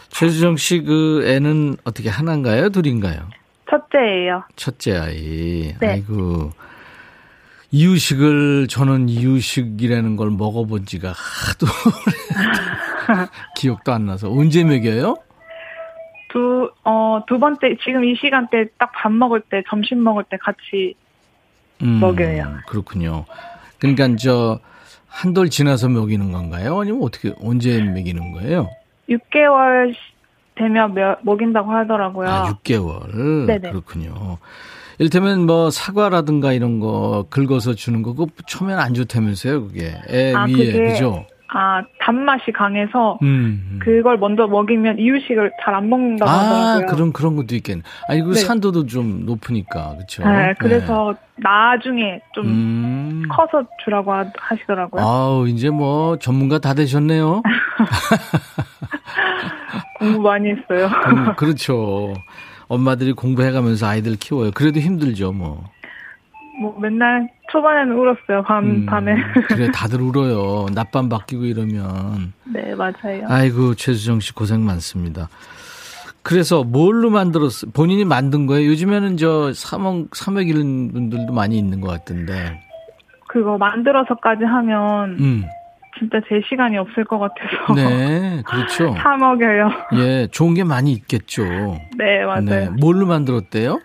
최수정 0.09 0.57
씨 0.57 0.81
그 0.83 1.23
애는 1.27 1.77
어떻게 1.83 2.09
하나인가요? 2.09 2.69
둘인가요? 2.69 3.29
첫째예요. 3.69 4.43
첫째 4.55 4.97
아이. 4.97 5.75
네. 5.79 5.87
아이고. 5.87 6.51
이유식을 7.71 8.67
저는 8.67 9.09
이유식이라는 9.09 10.15
걸 10.15 10.29
먹어본 10.29 10.85
지가 10.85 11.09
하도 11.09 11.65
기억도 13.57 13.91
안 13.91 14.05
나서 14.05 14.31
언제 14.31 14.63
먹여요? 14.63 15.17
두, 16.29 16.69
어, 16.83 17.23
두 17.27 17.39
번째, 17.39 17.75
지금 17.83 18.05
이 18.05 18.15
시간대 18.15 18.65
딱 18.77 18.91
밥 18.95 19.11
먹을 19.11 19.41
때, 19.41 19.63
점심 19.69 20.03
먹을 20.03 20.23
때 20.29 20.37
같이 20.37 20.95
음, 21.81 21.99
먹여요. 21.99 22.59
그렇군요. 22.67 23.25
그러니까 23.83 24.15
저 24.15 24.59
한돌 25.07 25.49
지나서 25.49 25.89
먹이는 25.89 26.31
건가요? 26.31 26.79
아니면 26.79 27.01
어떻게 27.03 27.33
언제 27.41 27.81
먹이는 27.81 28.31
거예요? 28.31 28.69
6개월 29.09 29.93
되면 30.55 30.93
며- 30.93 31.17
먹인다고 31.21 31.69
하더라고요. 31.71 32.29
아, 32.29 32.53
6개월. 32.63 33.45
네네. 33.45 33.69
그렇군요. 33.71 34.37
일테면 34.99 35.45
뭐 35.45 35.69
사과라든가 35.69 36.53
이런 36.53 36.79
거 36.79 37.25
긁어서 37.29 37.73
주는 37.73 38.01
거 38.03 38.13
그거 38.13 38.27
처음엔 38.47 38.79
안 38.79 38.93
좋다면서요, 38.93 39.67
그게. 39.67 39.93
애 40.09 40.33
아, 40.33 40.45
위에 40.45 40.51
그게 40.53 40.71
그죠? 40.91 41.25
아, 41.55 41.83
단맛이 41.99 42.51
강해서 42.51 43.19
음. 43.21 43.61
음. 43.73 43.79
그걸 43.81 44.17
먼저 44.17 44.47
먹이면 44.47 44.97
이유식을 44.99 45.51
잘 45.63 45.73
안 45.73 45.89
먹는다고 45.89 46.29
아, 46.29 46.33
하더라고요. 46.35 46.85
그런 46.95 47.13
그런 47.13 47.35
것도 47.35 47.55
있겠네. 47.55 47.81
아니 48.07 48.21
그 48.21 48.33
네. 48.33 48.39
산도도 48.39 48.85
좀 48.85 49.25
높으니까. 49.25 49.95
그렇죠? 49.95 50.23
네, 50.23 50.53
그래서 50.59 51.15
나중에 51.37 52.21
좀 52.33 52.45
음. 52.45 53.23
커서 53.31 53.65
주라고 53.83 54.13
하, 54.13 54.23
하시더라고요. 54.37 55.01
아우, 55.03 55.47
이제 55.47 55.71
뭐 55.71 56.17
전문가 56.19 56.59
다 56.59 56.75
되셨네요. 56.75 57.41
공부 59.99 60.21
많이 60.21 60.49
했어요. 60.49 60.87
음, 61.07 61.35
그렇죠. 61.35 62.13
엄마들이 62.67 63.13
공부해가면서 63.13 63.87
아이들 63.87 64.15
키워요. 64.15 64.51
그래도 64.53 64.79
힘들죠, 64.79 65.31
뭐. 65.31 65.63
뭐 66.59 66.77
맨날 66.79 67.29
초반에는 67.51 67.95
울었어요. 67.97 68.43
밤 68.43 68.63
음, 68.65 68.85
밤에. 68.85 69.15
그래, 69.49 69.69
다들 69.73 70.01
울어요. 70.01 70.67
낮밤 70.73 71.09
바뀌고 71.09 71.45
이러면. 71.45 72.33
네, 72.45 72.75
맞아요. 72.75 73.25
아이고, 73.27 73.75
최수정 73.75 74.19
씨 74.19 74.33
고생 74.33 74.65
많습니다. 74.65 75.29
그래서 76.21 76.63
뭘로 76.63 77.09
만들었어요? 77.09 77.71
본인이 77.71 78.05
만든 78.05 78.45
거예요? 78.45 78.69
요즘에는 78.69 79.17
저 79.17 79.51
사먹, 79.53 80.15
사먹이는 80.15 80.93
분들도 80.93 81.33
많이 81.33 81.57
있는 81.57 81.81
것 81.81 81.89
같은데. 81.89 82.61
그거 83.27 83.57
만들어서까지 83.57 84.43
하면 84.45 85.17
음, 85.19 85.43
진짜 85.97 86.19
제 86.29 86.41
시간이 86.47 86.77
없을 86.77 87.03
것 87.03 87.17
같아서 87.19 87.73
네, 87.75 88.41
그렇죠. 88.45 88.93
사 89.01 89.17
먹여요. 89.17 89.71
예, 89.95 90.27
좋은 90.31 90.53
게 90.53 90.63
많이 90.63 90.91
있겠죠. 90.93 91.43
네, 91.97 92.23
맞아요. 92.25 92.41
네, 92.41 92.69
뭘로 92.79 93.05
만들었대요? 93.07 93.79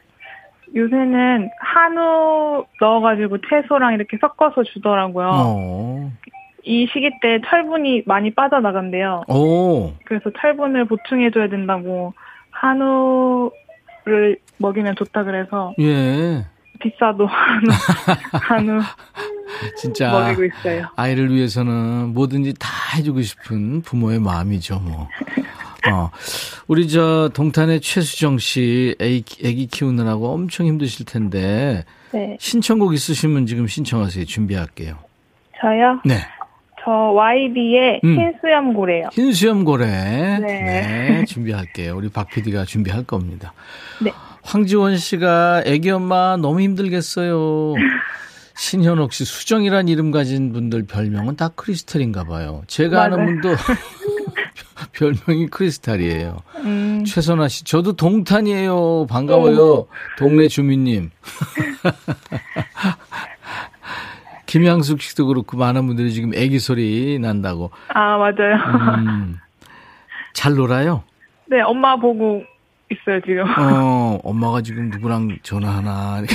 요새는 0.75 1.51
한우 1.61 2.65
넣어가지고 2.81 3.39
채소랑 3.49 3.95
이렇게 3.95 4.17
섞어서 4.21 4.63
주더라고요. 4.65 5.31
어, 5.33 6.13
이 6.65 6.87
시기 6.93 7.11
때 7.23 7.41
철분이 7.49 8.03
많이 8.07 8.31
빠져나간대요. 8.35 9.23
오, 9.29 9.93
그래서 10.05 10.31
철분을 10.41 10.85
보충해줘야 10.87 11.49
된다고 11.49 12.13
한우를 12.51 14.39
먹이면 14.59 14.97
좋다 14.97 15.25
그래서 15.25 15.73
예, 15.81 16.45
비싸도 16.81 17.27
한우, 17.27 17.69
한우 18.43 18.81
진짜. 19.77 20.11
먹이고 20.13 20.45
있어요. 20.45 20.87
아이를 20.97 21.31
위해서는 21.31 22.13
뭐든지 22.15 22.55
다 22.59 22.69
해주고 22.97 23.23
싶은 23.23 23.83
부모의 23.83 24.21
마음이죠, 24.21 24.79
뭐. 24.81 25.09
어, 25.93 26.11
우리 26.67 26.89
저 26.89 27.31
동탄의 27.35 27.81
최수정 27.81 28.39
씨 28.39 28.95
애기, 29.01 29.47
애기 29.47 29.67
키우느라고 29.67 30.33
엄청 30.33 30.67
힘드실 30.67 31.07
텐데 31.07 31.85
네. 32.13 32.37
신청곡 32.41 32.95
있으시면 32.95 33.47
지금 33.47 33.67
신청하세요. 33.67 34.25
준비할게요. 34.25 34.97
저요? 35.61 36.01
네. 36.05 36.21
저 36.85 36.91
YB의 36.91 38.01
음. 38.05 38.17
흰수염고래요. 38.19 39.09
흰수염 39.13 39.65
고래. 39.65 39.87
네. 40.39 40.39
네, 40.41 41.25
준비할게요. 41.27 41.97
우리 41.97 42.09
박 42.09 42.29
PD가 42.31 42.65
준비할 42.65 43.05
겁니다. 43.05 43.53
네. 44.03 44.11
황지원 44.43 44.97
씨가 44.97 45.65
애기 45.67 45.91
엄마 45.91 46.37
너무 46.39 46.61
힘들겠어요. 46.63 47.75
신현옥 48.57 49.13
씨 49.13 49.25
수정이란 49.25 49.89
이름 49.89 50.11
가진 50.11 50.53
분들 50.53 50.87
별명은 50.87 51.37
다 51.37 51.49
크리스탈인가 51.55 52.25
봐요. 52.25 52.63
제가 52.67 53.03
아는 53.05 53.19
맞아요. 53.19 53.27
분도 53.41 53.49
별명이 54.93 55.49
크리스탈이에요. 55.49 56.39
음, 56.65 57.05
최선아 57.05 57.49
씨, 57.49 57.65
저도 57.65 57.95
동탄이에요. 57.95 59.07
반가워요. 59.09 59.87
동네 60.17 60.49
주민님. 60.49 61.11
김양숙 64.47 65.03
씨도 65.03 65.27
그렇고 65.27 65.59
많은 65.59 65.87
분들이 65.87 66.11
지금 66.13 66.33
애기 66.35 66.59
소리 66.59 67.19
난다고. 67.19 67.71
아, 67.89 68.17
맞아요. 68.17 68.57
음, 68.97 69.37
잘 70.33 70.55
놀아요? 70.55 71.03
네, 71.47 71.61
엄마 71.61 71.97
보고 71.97 72.43
있어요, 72.91 73.21
지금. 73.21 73.45
어, 73.59 74.19
엄마가 74.25 74.63
지금 74.63 74.89
누구랑 74.89 75.37
전화하나. 75.43 76.23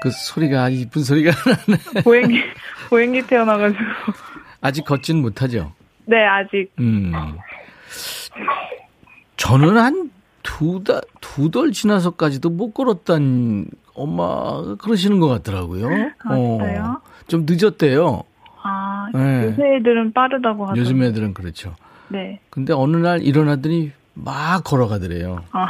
그 0.00 0.10
소리가 0.10 0.70
이쁜 0.70 1.02
소리가 1.02 1.30
나네. 1.30 2.02
보행기, 2.02 2.42
보행기 2.88 3.26
태어나가지고. 3.26 3.82
아직 4.64 4.84
걷진 4.86 5.20
못하죠. 5.20 5.72
네, 6.06 6.24
아직. 6.24 6.72
음. 6.78 7.12
저는 9.36 9.76
한 9.76 10.10
두 10.42 10.82
달, 10.84 11.00
두 11.22 11.50
달 11.50 11.72
지나서까지도 11.72 12.50
못 12.50 12.72
걸었단 12.74 13.66
엄마 13.94 14.62
그러시는 14.76 15.18
것 15.18 15.26
같더라고요. 15.28 15.88
아, 16.22 16.34
진짜요? 16.36 17.00
좀 17.28 17.46
늦었대요. 17.48 18.22
아, 18.62 19.08
네. 19.14 19.44
요새 19.46 19.76
애들은 19.76 20.12
빠르다고 20.12 20.66
하죠. 20.66 20.78
요즘 20.80 21.02
애들은 21.02 21.32
그렇죠. 21.32 21.74
네. 22.08 22.40
근데 22.50 22.72
어느 22.74 22.96
날 22.98 23.22
일어나더니 23.22 23.92
막 24.12 24.62
걸어가더래요. 24.64 25.44
아, 25.52 25.62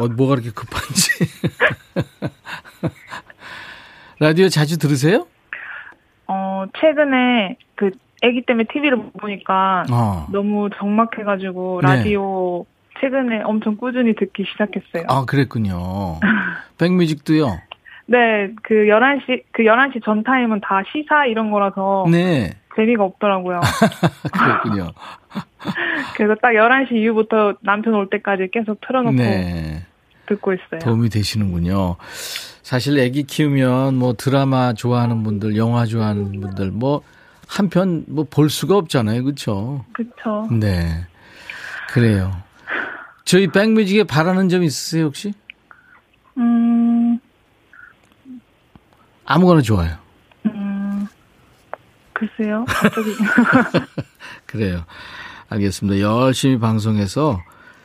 어, 0.00 0.08
뭐가 0.08 0.36
그렇게 0.36 0.50
급한지. 0.50 1.10
라디오 4.20 4.48
자주 4.48 4.78
들으세요? 4.78 5.26
어, 6.28 6.64
최근에 6.80 7.58
그 7.74 7.90
아기 8.24 8.42
때문에 8.42 8.64
TV를 8.72 8.96
못 8.96 9.12
보니까 9.14 9.84
어. 9.92 10.26
너무 10.32 10.70
적막해가지고 10.76 11.82
네. 11.84 11.96
라디오 11.96 12.64
최근에 13.00 13.42
엄청 13.42 13.76
꾸준히 13.76 14.14
듣기 14.14 14.44
시작했어요. 14.52 15.04
아, 15.08 15.24
그랬군요. 15.26 16.20
백뮤직도요? 16.78 17.58
네, 18.06 18.50
그 18.62 18.74
11시, 18.74 19.44
그 19.52 19.62
11시 19.62 20.04
전 20.04 20.22
타임은 20.22 20.60
다 20.60 20.82
시사 20.92 21.26
이런 21.26 21.50
거라서 21.50 22.06
네. 22.10 22.52
재미가 22.76 23.04
없더라고요. 23.04 23.60
그랬군요. 24.32 24.90
그래서 26.16 26.34
딱 26.40 26.50
11시 26.50 26.92
이후부터 26.92 27.54
남편 27.60 27.94
올 27.94 28.08
때까지 28.10 28.48
계속 28.52 28.80
틀어놓고 28.86 29.16
네. 29.16 29.86
듣고 30.26 30.52
있어요. 30.52 30.80
도움이 30.80 31.08
되시는군요. 31.08 31.96
사실 32.62 32.98
아기 33.00 33.24
키우면 33.24 33.96
뭐 33.96 34.14
드라마 34.14 34.72
좋아하는 34.72 35.22
분들, 35.22 35.56
영화 35.56 35.84
좋아하는 35.84 36.40
분들 36.40 36.70
뭐 36.70 37.02
한편 37.48 38.04
뭐 38.08 38.24
볼 38.24 38.50
수가 38.50 38.76
없잖아요. 38.76 39.24
그렇죠? 39.24 39.84
그쵸. 39.92 40.48
네. 40.50 41.06
그래요. 41.90 42.32
저희 43.24 43.46
백뮤직에 43.46 44.04
바라는 44.04 44.48
점 44.48 44.62
있으세요, 44.62 45.04
혹시? 45.06 45.32
음, 46.36 47.18
아무거나 49.24 49.62
좋아요. 49.62 49.96
음, 50.46 51.06
글쎄요. 52.12 52.64
갑자기. 52.68 53.14
그래요. 54.46 54.84
알겠습니다. 55.48 56.00
열심히 56.00 56.58
방송해서 56.58 57.40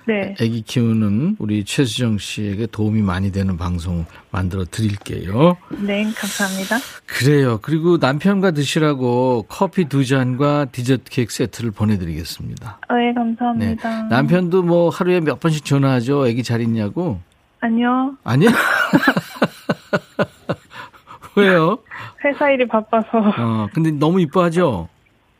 네. 0.09 0.33
아기 0.41 0.63
키우는 0.63 1.35
우리 1.37 1.63
최수정 1.63 2.17
씨에게 2.17 2.65
도움이 2.65 3.03
많이 3.03 3.31
되는 3.31 3.57
방송 3.57 4.07
만들어 4.31 4.65
드릴게요. 4.65 5.55
네, 5.69 6.03
감사합니다. 6.03 6.77
그래요. 7.05 7.59
그리고 7.61 7.97
남편과 7.97 8.49
드시라고 8.51 9.45
커피 9.47 9.85
두 9.85 10.03
잔과 10.03 10.65
디저트 10.71 11.11
케이크 11.11 11.31
세트를 11.31 11.69
보내드리겠습니다. 11.69 12.79
네, 12.89 12.95
네. 12.95 13.13
감사합니다. 13.13 14.03
남편도 14.05 14.63
뭐 14.63 14.89
하루에 14.89 15.19
몇 15.19 15.39
번씩 15.39 15.63
전화하죠. 15.63 16.25
아기 16.25 16.41
잘 16.41 16.61
있냐고. 16.61 17.19
아니요. 17.59 18.15
아니야? 18.23 18.49
왜요? 21.35 21.77
회사 22.25 22.49
일이 22.49 22.67
바빠서. 22.67 23.07
어, 23.37 23.67
근데 23.75 23.91
너무 23.91 24.19
이뻐하죠? 24.21 24.89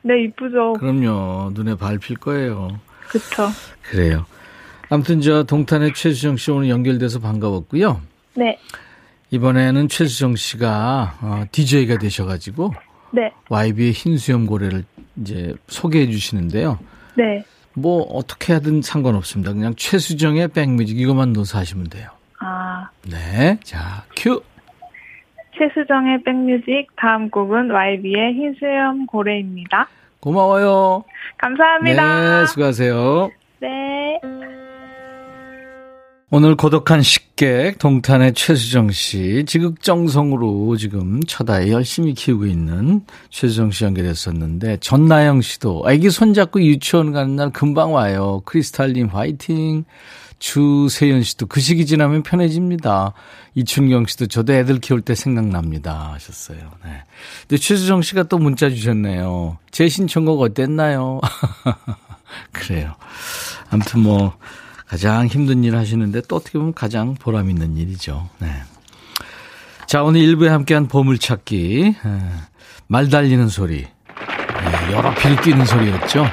네, 0.03 0.25
이쁘죠. 0.25 0.73
그럼요. 0.73 1.53
눈에 1.55 1.75
밟힐 1.75 2.17
거예요. 2.17 2.79
그쵸. 3.09 3.49
그래요. 3.81 4.25
아무튼 4.89 5.21
저 5.21 5.43
동탄의 5.43 5.93
최수정 5.93 6.37
씨 6.37 6.51
오늘 6.51 6.69
연결돼서 6.69 7.19
반가웠고요. 7.19 8.01
네. 8.35 8.57
이번에는 9.31 9.87
최수정 9.87 10.35
씨가 10.35 11.17
어, 11.21 11.43
DJ가 11.51 11.97
되셔가지고 11.97 12.73
네. 13.11 13.31
YB의 13.49 13.91
흰 13.91 14.17
수염 14.17 14.45
고래를 14.47 14.83
이제 15.17 15.53
소개해 15.67 16.07
주시는데요. 16.07 16.79
네. 17.15 17.43
뭐 17.73 18.01
어떻게 18.03 18.53
하든 18.53 18.81
상관없습니다. 18.81 19.53
그냥 19.53 19.73
최수정의 19.75 20.49
백뮤직 20.49 20.99
이것만 20.99 21.33
넣어서 21.33 21.59
하시면 21.59 21.89
돼요. 21.89 22.09
아, 22.39 22.89
네, 23.03 23.59
자 23.63 24.03
큐. 24.15 24.41
최수정의 25.57 26.23
백뮤직 26.23 26.87
다음 26.95 27.29
곡은 27.29 27.69
YB의 27.69 28.33
흰 28.33 28.55
수염 28.57 29.05
고래입니다. 29.05 29.87
고마워요. 30.19 31.03
감사합니다. 31.37 32.39
네, 32.41 32.45
수고하세요. 32.47 33.29
네. 33.59 34.19
오늘 36.31 36.55
고독한 36.55 37.01
식객 37.01 37.79
동탄의 37.79 38.35
최수정 38.35 38.91
씨 38.91 39.43
지극정성으로 39.47 40.77
지금 40.77 41.21
첫아이 41.23 41.71
열심히 41.71 42.13
키우고 42.13 42.45
있는 42.45 43.01
최수정 43.31 43.71
씨 43.71 43.83
연결했었는데 43.83 44.77
전나영 44.77 45.41
씨도 45.41 45.85
아기 45.87 46.11
손잡고 46.11 46.61
유치원 46.61 47.13
가는 47.13 47.35
날 47.35 47.49
금방 47.51 47.93
와요. 47.93 48.43
크리스탈님 48.45 49.07
화이팅. 49.07 49.85
주세연 50.37 51.23
씨도 51.23 51.47
그 51.47 51.59
시기 51.59 51.87
지나면 51.87 52.21
편해집니다. 52.21 53.13
이춘경 53.55 54.05
씨도 54.05 54.27
저도 54.27 54.53
애들 54.53 54.79
키울 54.79 55.01
때 55.01 55.15
생각납니다 55.15 56.11
하셨어요. 56.13 56.59
네. 56.85 57.03
근데 57.41 57.57
최수정 57.59 58.03
씨가 58.03 58.23
또 58.23 58.37
문자 58.37 58.69
주셨네요. 58.69 59.57
제 59.71 59.89
신청곡 59.89 60.41
어땠나요? 60.41 61.19
그래요. 62.53 62.95
아무튼 63.71 64.01
뭐 64.01 64.37
가장 64.89 65.27
힘든 65.27 65.63
일 65.63 65.75
하시는데 65.75 66.21
또 66.27 66.37
어떻게 66.37 66.57
보면 66.57 66.73
가장 66.73 67.13
보람 67.13 67.51
있는 67.51 67.77
일이죠. 67.77 68.27
네. 68.39 68.51
자, 69.85 70.01
오늘 70.01 70.21
일부에 70.21 70.49
함께한 70.49 70.87
보물찾기. 70.87 71.95
에, 72.03 72.19
말 72.87 73.07
달리는 73.07 73.47
소리. 73.49 73.81
에, 73.81 74.91
여러 74.91 75.13
필 75.13 75.35
뛰는 75.41 75.63
소리였죠. 75.63 76.25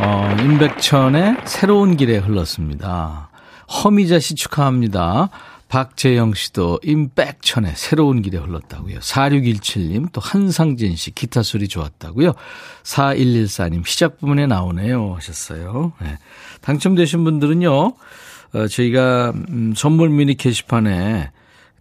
어, 0.00 0.36
임백천의 0.38 1.38
새로운 1.46 1.96
길에 1.96 2.18
흘렀습니다. 2.18 3.30
허미자 3.66 4.18
씨 4.18 4.34
축하합니다. 4.34 5.30
박재영 5.72 6.34
씨도 6.34 6.80
임백천의 6.84 7.72
새로운 7.76 8.20
길에 8.20 8.36
흘렀다고요. 8.36 8.98
4617님 8.98 10.12
또 10.12 10.20
한상진 10.20 10.96
씨 10.96 11.12
기타 11.12 11.42
소리 11.42 11.66
좋았다고요. 11.66 12.34
4114님 12.82 13.86
시작 13.86 14.18
부분에 14.18 14.46
나오네요 14.46 15.14
하셨어요. 15.14 15.94
네. 16.02 16.18
당첨되신 16.60 17.24
분들은요. 17.24 17.72
어, 17.72 18.66
저희가 18.68 19.32
음, 19.48 19.72
선물 19.74 20.10
미니 20.10 20.34
게시판에 20.34 21.30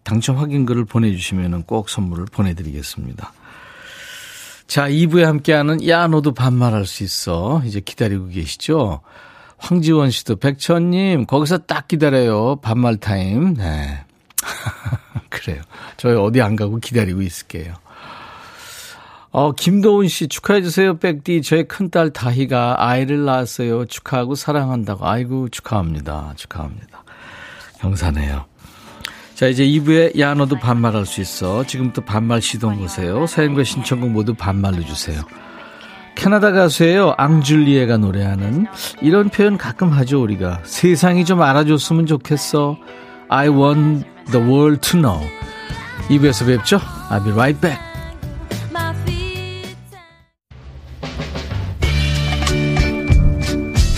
당첨 0.05 0.37
확인글을 0.37 0.85
보내주시면 0.85 1.63
꼭 1.63 1.89
선물을 1.89 2.27
보내드리겠습니다. 2.31 3.33
자, 4.67 4.87
2부에 4.87 5.23
함께하는 5.23 5.85
야 5.89 6.07
너도 6.07 6.33
반말할 6.33 6.85
수 6.85 7.03
있어. 7.03 7.61
이제 7.65 7.81
기다리고 7.81 8.29
계시죠? 8.29 9.01
황지원 9.61 10.09
씨도 10.09 10.37
백천님 10.37 11.27
거기서 11.27 11.59
딱 11.59 11.87
기다려요. 11.87 12.57
반말 12.61 12.97
타임. 12.97 13.53
네. 13.53 14.03
그래요. 15.29 15.61
저희 15.97 16.15
어디 16.15 16.41
안 16.41 16.55
가고 16.55 16.77
기다리고 16.77 17.21
있을게요. 17.21 17.75
어, 19.29 19.53
김도훈 19.53 20.07
씨 20.07 20.27
축하해 20.27 20.61
주세요. 20.61 20.97
백디 20.97 21.43
저희 21.43 21.63
큰딸 21.63 22.11
다희가 22.11 22.75
아이를 22.79 23.23
낳았어요. 23.23 23.85
축하하고 23.85 24.35
사랑한다고. 24.35 25.07
아이고 25.07 25.47
축하합니다. 25.49 26.33
축하합니다. 26.35 27.03
경사네요. 27.79 28.45
자, 29.35 29.47
이제 29.47 29.63
2부에 29.63 30.19
야 30.19 30.33
너도 30.33 30.57
반말할 30.57 31.05
수 31.05 31.21
있어. 31.21 31.65
지금부터 31.65 32.03
반말 32.03 32.41
시동 32.41 32.79
거세요. 32.79 33.25
사연과 33.25 33.63
신청곡 33.63 34.09
모두 34.09 34.33
반말로 34.33 34.83
주세요. 34.83 35.21
캐나다 36.15 36.51
가수예요. 36.51 37.15
앙줄리에가 37.17 37.97
노래하는 37.97 38.67
이런 39.01 39.29
표현 39.29 39.57
가끔 39.57 39.89
하죠 39.89 40.21
우리가 40.21 40.59
세상이 40.63 41.25
좀 41.25 41.41
알아줬으면 41.41 42.05
좋겠어. 42.05 42.77
I 43.29 43.49
want 43.49 44.05
the 44.31 44.45
world 44.45 44.81
to 44.91 44.99
know. 44.99 45.19
2부에서 46.09 46.45
뵙죠. 46.45 46.79
I'll 47.09 47.23
be 47.23 47.31
right 47.31 47.59
back. 47.59 47.79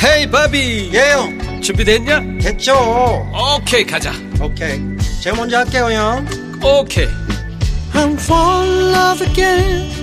헤이 0.03 0.29
바비 0.29 0.91
예영 0.93 1.61
준비됐냐? 1.61 2.19
됐죠 2.41 2.73
오케이 3.57 3.85
가자 3.85 4.11
오케이 4.41 4.79
제가 5.21 5.37
먼저 5.37 5.57
할게요 5.59 5.89
형 5.91 6.25
오케이 6.61 7.07
I'm 7.93 8.13
fall 8.19 8.69
in 8.69 8.93
love 8.93 9.27
again 9.27 10.02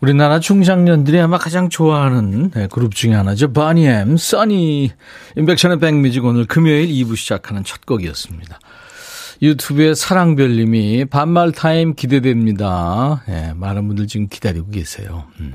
우리나라 0.00 0.38
중장년들이 0.38 1.18
아마 1.18 1.38
가장 1.38 1.68
좋아하는 1.68 2.50
네, 2.52 2.68
그룹 2.70 2.94
중에 2.94 3.14
하나죠. 3.14 3.52
바니엠, 3.52 4.16
써니. 4.16 4.92
인백션의 5.36 5.80
백뮤직 5.80 6.24
오늘 6.24 6.44
금요일 6.46 6.86
2부 6.88 7.16
시작하는 7.16 7.64
첫 7.64 7.84
곡이었습니다. 7.84 8.60
유튜브에 9.42 9.94
사랑별님이 9.94 11.06
반말 11.06 11.50
타임 11.52 11.94
기대됩니다. 11.94 13.24
예, 13.28 13.52
많은 13.56 13.86
분들 13.88 14.06
지금 14.06 14.28
기다리고 14.28 14.70
계세요. 14.70 15.24
음. 15.40 15.54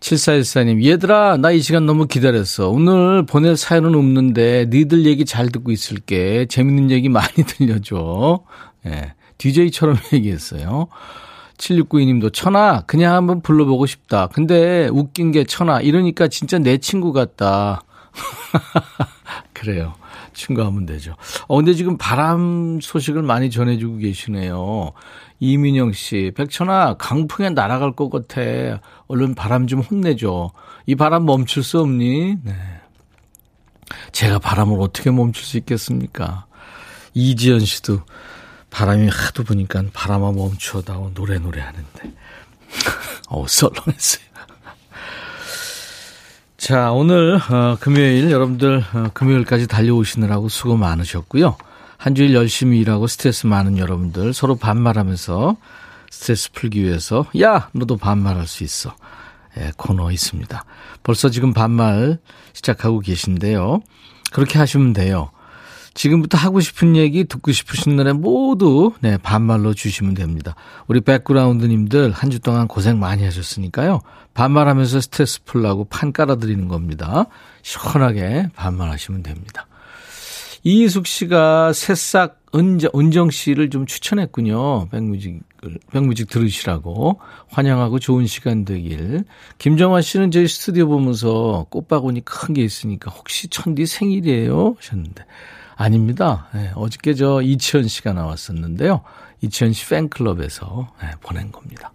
7414님, 0.00 0.84
얘들아, 0.84 1.38
나 1.38 1.50
이 1.50 1.60
시간 1.60 1.84
너무 1.84 2.06
기다렸어. 2.06 2.68
오늘 2.68 3.26
보낼 3.26 3.56
사연은 3.56 3.96
없는데, 3.96 4.66
니들 4.70 5.04
얘기 5.06 5.24
잘 5.24 5.48
듣고 5.48 5.72
있을게. 5.72 6.46
재밌는 6.48 6.92
얘기 6.92 7.08
많이 7.08 7.34
들려줘. 7.44 8.40
예. 8.86 8.90
네, 8.90 9.14
DJ처럼 9.38 9.96
얘기했어요. 10.12 10.86
7692님도, 11.58 12.32
천아, 12.32 12.82
그냥 12.86 13.14
한번 13.14 13.42
불러보고 13.42 13.86
싶다. 13.86 14.28
근데 14.28 14.88
웃긴 14.92 15.32
게 15.32 15.44
천아, 15.44 15.80
이러니까 15.80 16.28
진짜 16.28 16.58
내 16.58 16.78
친구 16.78 17.12
같다. 17.12 17.82
그래요. 19.52 19.94
친구하면 20.32 20.86
되죠. 20.86 21.14
어, 21.48 21.56
근데 21.56 21.74
지금 21.74 21.98
바람 21.98 22.78
소식을 22.80 23.22
많이 23.22 23.50
전해주고 23.50 23.98
계시네요. 23.98 24.92
이민영 25.40 25.92
씨, 25.92 26.32
백천아, 26.36 26.94
강풍에 26.94 27.50
날아갈 27.50 27.92
것 27.92 28.08
같아. 28.08 28.80
얼른 29.08 29.34
바람 29.34 29.66
좀 29.66 29.80
혼내줘. 29.80 30.50
이 30.86 30.94
바람 30.94 31.26
멈출 31.26 31.62
수 31.62 31.80
없니? 31.80 32.36
네. 32.42 32.54
제가 34.12 34.38
바람을 34.38 34.80
어떻게 34.80 35.10
멈출 35.10 35.44
수 35.44 35.56
있겠습니까? 35.58 36.46
이지연 37.14 37.60
씨도 37.60 38.00
바람이 38.70 39.08
하도 39.08 39.44
부니까 39.44 39.82
바람아 39.92 40.32
멈춰다오 40.32 41.12
노래 41.14 41.38
노래 41.38 41.60
하는데. 41.60 42.12
어, 43.28 43.46
썰렁했어요. 43.46 44.24
자, 46.56 46.92
오늘, 46.92 47.40
어, 47.50 47.76
금요일, 47.80 48.30
여러분들, 48.30 48.84
어, 48.94 49.10
금요일까지 49.14 49.66
달려오시느라고 49.66 50.48
수고 50.48 50.76
많으셨고요. 50.76 51.56
한 51.96 52.14
주일 52.14 52.34
열심히 52.34 52.78
일하고 52.80 53.06
스트레스 53.06 53.46
많은 53.46 53.78
여러분들 53.78 54.32
서로 54.32 54.56
반말하면서 54.56 55.56
스트레스 56.10 56.52
풀기 56.52 56.82
위해서, 56.82 57.26
야! 57.40 57.68
너도 57.72 57.96
반말할 57.96 58.46
수 58.46 58.64
있어. 58.64 58.94
예, 59.58 59.72
코너 59.76 60.10
있습니다. 60.10 60.64
벌써 61.02 61.30
지금 61.30 61.52
반말 61.52 62.18
시작하고 62.52 63.00
계신데요. 63.00 63.80
그렇게 64.32 64.58
하시면 64.58 64.92
돼요. 64.92 65.30
지금부터 65.98 66.38
하고 66.38 66.60
싶은 66.60 66.94
얘기 66.94 67.24
듣고 67.24 67.50
싶으신 67.50 67.96
노래 67.96 68.12
모두 68.12 68.92
네, 69.00 69.18
반말로 69.18 69.74
주시면 69.74 70.14
됩니다. 70.14 70.54
우리 70.86 71.00
백그라운드님들 71.00 72.12
한 72.12 72.28
주 72.30 72.38
동안 72.38 72.68
고생 72.68 73.00
많이 73.00 73.24
하셨으니까요. 73.24 74.00
반말하면서 74.34 75.00
스트레스 75.00 75.42
풀라고 75.44 75.86
판 75.86 76.12
깔아드리는 76.12 76.68
겁니다. 76.68 77.26
시원하게 77.62 78.48
반말하시면 78.54 79.24
됩니다. 79.24 79.66
이희숙 80.62 81.06
씨가 81.08 81.72
새싹 81.72 82.42
은정, 82.54 82.90
은정 82.94 83.30
씨를 83.30 83.70
좀 83.70 83.84
추천했군요. 83.86 84.88
백뮤직을, 84.90 85.40
백뮤직 85.90 86.28
들으시라고. 86.28 87.18
환영하고 87.50 87.98
좋은 87.98 88.26
시간 88.26 88.64
되길. 88.64 89.24
김정환 89.58 90.02
씨는 90.02 90.30
저희 90.30 90.46
스튜디오 90.46 90.86
보면서 90.86 91.66
꽃바구니 91.70 92.24
큰 92.24 92.52
게 92.54 92.62
있으니까 92.62 93.10
혹시 93.10 93.48
천디 93.48 93.86
생일이에요? 93.86 94.76
하셨는데. 94.78 95.24
아닙니다. 95.78 96.48
네, 96.52 96.72
어저께 96.74 97.14
저 97.14 97.40
이치현 97.40 97.86
씨가 97.86 98.12
나왔었는데요. 98.12 99.02
이치현 99.40 99.72
씨 99.72 99.88
팬클럽에서 99.88 100.88
네, 101.00 101.10
보낸 101.22 101.52
겁니다. 101.52 101.92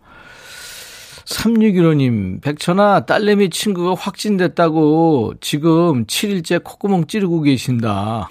3615님, 1.25 2.41
백천아, 2.41 3.05
딸내미 3.05 3.49
친구가 3.49 3.95
확진됐다고 4.01 5.33
지금 5.41 6.05
7일째 6.05 6.63
콧구멍 6.63 7.07
찌르고 7.07 7.41
계신다. 7.41 8.29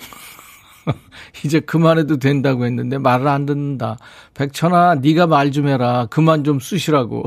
이제 1.44 1.60
그만해도 1.60 2.18
된다고 2.18 2.64
했는데 2.64 2.98
말을 2.98 3.28
안 3.28 3.46
듣는다. 3.46 3.98
백천아, 4.34 4.96
네가 4.96 5.26
말 5.26 5.52
좀 5.52 5.68
해라. 5.68 6.06
그만 6.10 6.44
좀 6.44 6.60
쑤시라고. 6.60 7.24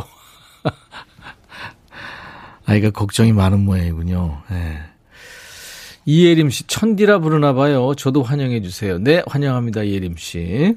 아이가 2.66 2.90
걱정이 2.90 3.34
많은 3.34 3.64
모양이군요. 3.64 4.42
네. 4.50 4.80
이예림 6.06 6.50
씨, 6.52 6.66
천디라 6.68 7.20
부르나 7.20 7.54
봐요. 7.54 7.94
저도 7.98 8.22
환영해 8.24 8.62
주세요. 8.62 9.00
네, 9.00 9.24
환영합니다, 9.28 9.84
이예림 9.84 10.16
씨. 10.18 10.76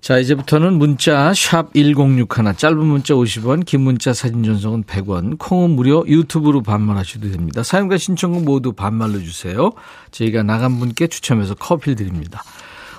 자, 0.00 0.18
이제부터는 0.18 0.74
문자 0.74 1.32
샵 1.32 1.72
1061, 1.72 2.26
짧은 2.56 2.76
문자 2.76 3.14
50원, 3.14 3.64
긴 3.64 3.80
문자 3.80 4.12
사진 4.12 4.42
전송은 4.42 4.84
100원, 4.84 5.38
콩은 5.38 5.70
무료 5.70 6.04
유튜브로 6.06 6.62
반말하셔도 6.62 7.30
됩니다. 7.30 7.62
사용과 7.62 7.96
신청곡 7.96 8.44
모두 8.44 8.72
반말로 8.72 9.20
주세요. 9.20 9.72
저희가 10.10 10.42
나간 10.42 10.78
분께 10.78 11.06
추첨해서 11.06 11.54
커피를 11.54 11.96
드립니다. 11.96 12.42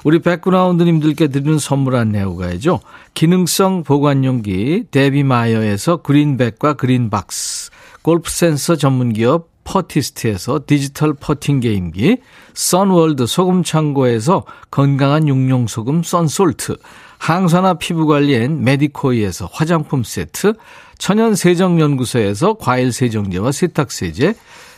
우리 0.04 0.20
백그라운드님들께 0.20 1.28
드리는 1.28 1.60
선물 1.60 1.96
안내하고 1.96 2.38
가야죠. 2.38 2.80
기능성 3.14 3.84
보관용기 3.84 4.86
데비마이어에서 4.90 5.98
그린백과 5.98 6.74
그린박스, 6.74 7.70
골프 8.02 8.32
센서 8.32 8.78
전문기업 8.78 9.55
퍼티스트에서 9.66 10.62
디지털 10.66 11.14
퍼팅 11.14 11.60
게임기, 11.60 12.20
선월드 12.54 13.26
소금 13.26 13.64
창고에서 13.64 14.46
건강한 14.72 15.28
육룡 15.28 15.68
소금 15.68 16.04
썬솔트, 16.04 16.78
항산화 17.18 17.74
피부 17.76 18.06
관리엔 18.06 18.64
메디코이에서 18.64 19.50
화장품 19.52 20.04
세트, 20.04 20.54
천연 20.98 21.36
세정 21.36 21.82
연구소에서 21.82 22.54
과일 22.54 22.94
세정제와 22.94 23.52
세탁세제, 23.52 24.36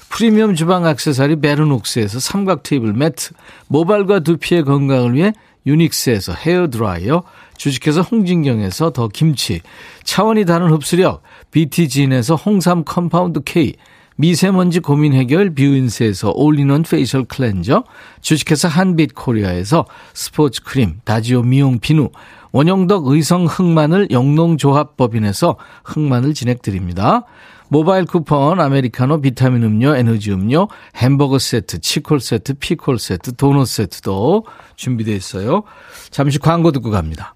프리미엄 0.09 0.55
주방 0.55 0.85
액세서리 0.85 1.41
베르녹스에서 1.41 2.19
삼각 2.19 2.63
테이블 2.63 2.93
매트, 2.93 3.33
모발과 3.67 4.21
두피의 4.21 4.63
건강을 4.63 5.13
위해 5.13 5.33
유닉스에서 5.65 6.33
헤어 6.33 6.69
드라이어, 6.69 7.23
주식회사 7.57 8.01
홍진경에서 8.01 8.91
더 8.91 9.09
김치, 9.09 9.61
차원이 10.03 10.45
다른 10.45 10.71
흡수력, 10.71 11.21
BT진에서 11.51 12.35
홍삼 12.35 12.85
compound 12.85 13.41
K, 13.43 13.75
미세먼지 14.17 14.79
고민 14.79 15.13
해결 15.13 15.53
뷰인스에서 15.53 16.31
all-in-one 16.35 16.81
facial 16.81 17.23
cleanser, 17.25 17.83
주식회사 18.21 18.67
한빛 18.67 19.13
코리아에서 19.13 19.85
스포츠 20.13 20.63
크림, 20.63 20.99
다지오 21.05 21.43
미용 21.43 21.79
비누, 21.79 22.09
원형덕 22.51 23.07
의성 23.07 23.45
흑마늘 23.45 24.09
영농조합법인에서 24.09 25.57
흑마늘 25.85 26.33
진행 26.33 26.57
드립니다. 26.61 27.25
모바일 27.69 28.05
쿠폰, 28.05 28.59
아메리카노, 28.59 29.21
비타민 29.21 29.63
음료, 29.63 29.95
에너지 29.95 30.31
음료, 30.31 30.67
햄버거 30.95 31.37
세트, 31.37 31.79
치콜 31.81 32.19
세트, 32.19 32.55
피콜 32.55 32.97
세트, 32.97 33.35
도넛 33.35 33.67
세트도 33.67 34.45
준비되어 34.77 35.15
있어요. 35.15 35.63
잠시 36.09 36.39
광고 36.39 36.71
듣고 36.71 36.89
갑니다. 36.89 37.35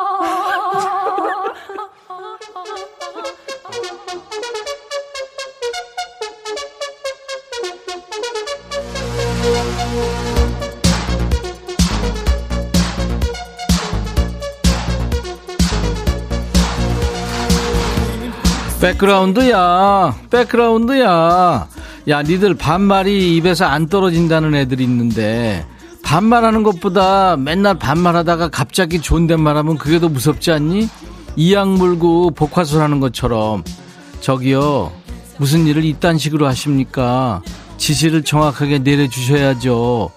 백그라운드야, 18.81 20.15
백그라운드야. 20.31 21.67
야, 22.07 22.23
니들 22.23 22.55
반말이 22.55 23.35
입에서 23.35 23.65
안 23.65 23.87
떨어진다는 23.87 24.55
애들이 24.55 24.83
있는데, 24.85 25.67
반말하는 26.01 26.63
것보다 26.63 27.37
맨날 27.37 27.77
반말하다가 27.77 28.49
갑자기 28.49 28.99
존댓말 28.99 29.55
하면 29.57 29.77
그게 29.77 29.99
더 29.99 30.09
무섭지 30.09 30.51
않니? 30.51 30.89
이악 31.35 31.69
물고 31.69 32.31
복화술 32.31 32.81
하는 32.81 32.99
것처럼. 32.99 33.63
저기요, 34.19 34.91
무슨 35.37 35.67
일을 35.67 35.85
이딴 35.85 36.17
식으로 36.17 36.47
하십니까? 36.47 37.43
지시를 37.77 38.23
정확하게 38.23 38.79
내려주셔야죠. 38.79 40.09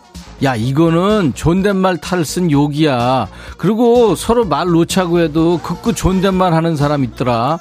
야, 0.42 0.56
이거는 0.56 1.32
존댓말 1.34 1.98
탈을 1.98 2.24
쓴 2.24 2.50
욕이야. 2.50 3.28
그리고 3.58 4.14
서로 4.14 4.46
말 4.46 4.68
놓자고 4.68 5.20
해도 5.20 5.60
극구 5.62 5.92
존댓말 5.92 6.54
하는 6.54 6.76
사람 6.76 7.04
있더라. 7.04 7.58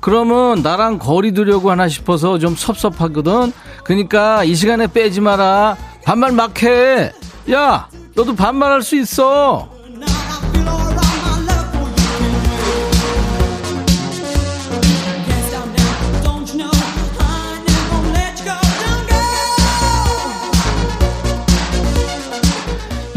그러면 0.00 0.62
나랑 0.62 0.98
거리 0.98 1.32
두려고 1.32 1.70
하나 1.70 1.88
싶어서 1.88 2.38
좀 2.38 2.56
섭섭하거든. 2.56 3.52
그러니까 3.84 4.44
이 4.44 4.54
시간에 4.54 4.86
빼지 4.86 5.20
마라. 5.20 5.76
반말 6.04 6.32
막 6.32 6.62
해. 6.62 7.12
야, 7.52 7.88
너도 8.14 8.34
반말할 8.34 8.82
수 8.82 8.96
있어. 8.96 9.79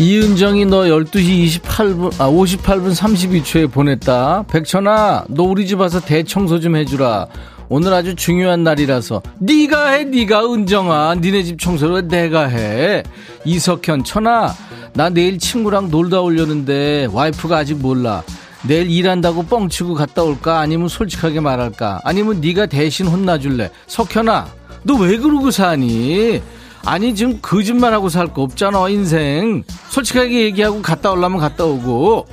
이은정이 0.08 0.66
너 0.66 0.82
12시 0.82 1.62
28분, 1.62 2.12
아, 2.20 2.30
58분 2.30 2.94
32초에 2.94 3.72
보냈다. 3.72 4.44
백천아, 4.50 5.24
너 5.30 5.44
우리 5.44 5.66
집 5.66 5.80
와서 5.80 6.02
대청소 6.02 6.60
좀 6.60 6.76
해주라. 6.76 7.28
오늘 7.70 7.94
아주 7.94 8.14
중요한 8.14 8.66
날이라서. 8.66 9.22
네가 9.40 9.92
해, 9.92 10.04
네가 10.04 10.44
은정아. 10.54 11.16
니네 11.22 11.44
집 11.44 11.58
청소를 11.58 12.10
내가 12.10 12.48
해. 12.50 13.02
이석현, 13.46 14.04
천아, 14.04 14.54
나 14.94 15.08
내일 15.08 15.40
친구랑 15.40 15.90
놀다 15.90 16.20
오려는데 16.20 17.08
와이프가 17.14 17.56
아직 17.60 17.76
몰라. 17.78 18.24
내일 18.68 18.92
일한다고 18.92 19.44
뻥치고 19.44 19.94
갔다 19.94 20.22
올까? 20.24 20.60
아니면 20.60 20.90
솔직하게 20.90 21.40
말할까? 21.40 22.02
아니면 22.04 22.42
네가 22.42 22.66
대신 22.66 23.08
혼나줄래? 23.08 23.72
석현아, 23.88 24.48
너 24.84 24.96
왜 24.96 25.16
그러고 25.18 25.50
사니? 25.50 26.42
아니 26.86 27.16
지금 27.16 27.40
거짓말하고 27.42 28.10
살 28.10 28.28
거 28.28 28.42
없잖아 28.44 28.90
인생. 28.90 29.64
솔직하게 29.90 30.42
얘기하고 30.46 30.82
갔다 30.82 31.12
오려면 31.12 31.40
갔다 31.40 31.66
오고. 31.66 32.26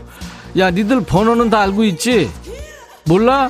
야 0.59 0.71
니들 0.71 1.03
번호는 1.03 1.51
다 1.51 1.61
알고 1.61 1.85
있지? 1.85 2.31
몰라? 3.05 3.49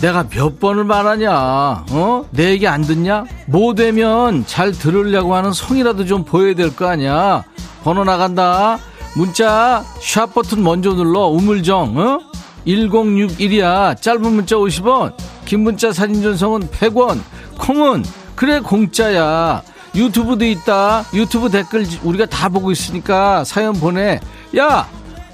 내가 0.00 0.28
몇 0.28 0.60
번을 0.60 0.84
말하냐? 0.84 1.84
어? 1.90 2.24
내 2.30 2.50
얘기 2.50 2.68
안 2.68 2.82
듣냐? 2.82 3.24
뭐 3.46 3.74
되면 3.74 4.44
잘 4.46 4.70
들으려고 4.72 5.34
하는 5.34 5.52
성이라도 5.52 6.04
좀 6.04 6.24
보여야 6.24 6.54
될 6.54 6.70
거 6.70 6.86
아니야. 6.86 7.42
번호 7.82 8.04
나간다. 8.04 8.78
문자 9.16 9.82
샵 10.00 10.34
버튼 10.34 10.62
먼저 10.62 10.92
눌러. 10.94 11.26
우물정 11.28 11.96
어? 11.98 12.20
1061이야. 12.66 14.00
짧은 14.00 14.22
문자 14.32 14.56
50원 14.56 15.14
긴 15.44 15.60
문자 15.60 15.92
사진 15.92 16.22
전송은 16.22 16.68
100원. 16.68 17.18
콩은 17.58 18.04
그래 18.34 18.60
공짜야 18.60 19.62
유튜브도 19.96 20.44
있다. 20.44 21.04
유튜브 21.14 21.50
댓글 21.50 21.86
우리가 22.02 22.26
다 22.26 22.48
보고 22.48 22.70
있으니까 22.70 23.44
사연 23.44 23.72
보내. 23.74 24.20
야, 24.56 24.86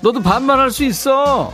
너도 0.03 0.21
반말할 0.21 0.71
수 0.71 0.85
있어. 0.85 1.53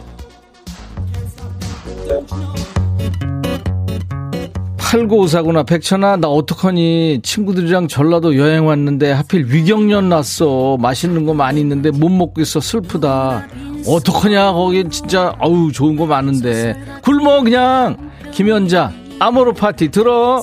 8954구나. 4.79 5.67
백천아, 5.67 6.17
나 6.17 6.29
어떡하니? 6.29 7.21
친구들이랑 7.23 7.89
전라도 7.89 8.37
여행 8.37 8.67
왔는데 8.67 9.13
하필 9.13 9.47
위경련 9.47 10.09
났어. 10.09 10.77
맛있는 10.79 11.27
거 11.27 11.35
많이 11.35 11.61
있는데 11.61 11.91
못 11.91 12.09
먹고 12.09 12.41
있어. 12.41 12.61
슬프다. 12.61 13.47
어떡하냐? 13.87 14.53
거기 14.53 14.89
진짜, 14.89 15.35
아우, 15.41 15.71
좋은 15.73 15.97
거 15.97 16.07
많은데. 16.07 16.75
굶어, 17.03 17.43
그냥. 17.43 18.11
김연자, 18.33 18.93
아모르 19.19 19.53
파티 19.53 19.91
들어. 19.91 20.43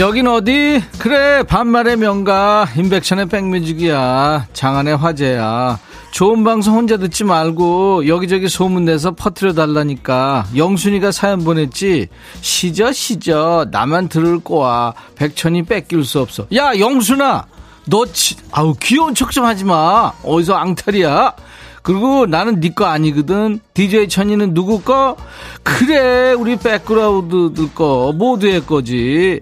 여긴 0.00 0.28
어디? 0.28 0.82
그래 0.98 1.42
반말의 1.42 1.98
명가. 1.98 2.66
인백션의 2.74 3.26
백뮤직이야. 3.26 4.46
장안의 4.54 4.96
화제야. 4.96 5.78
좋은 6.10 6.42
방송 6.42 6.74
혼자 6.74 6.96
듣지 6.96 7.22
말고 7.24 8.08
여기저기 8.08 8.48
소문내서 8.48 9.10
퍼트려 9.12 9.52
달라니까. 9.52 10.46
영순이가 10.56 11.12
사연 11.12 11.44
보냈지? 11.44 12.08
시저 12.40 12.92
시저. 12.92 13.66
나만 13.70 14.08
들을 14.08 14.40
거야 14.40 14.94
백천이 15.16 15.64
뺏길 15.64 16.02
수 16.04 16.20
없어. 16.20 16.46
야 16.54 16.78
영순아! 16.78 17.44
너 17.86 18.06
치, 18.06 18.36
아우 18.52 18.74
귀여운 18.80 19.14
척 19.14 19.30
좀 19.32 19.44
하지 19.44 19.64
마. 19.66 20.12
어디서 20.24 20.54
앙탈이야? 20.54 21.34
그리고 21.82 22.24
나는 22.24 22.60
네 22.60 22.70
거 22.70 22.86
아니거든. 22.86 23.60
DJ 23.74 24.08
천이는 24.08 24.54
누구 24.54 24.80
거? 24.80 25.16
그래 25.62 26.32
우리 26.32 26.56
백그라운드들 26.56 27.74
거. 27.74 28.12
모두의 28.16 28.64
거지 28.64 29.40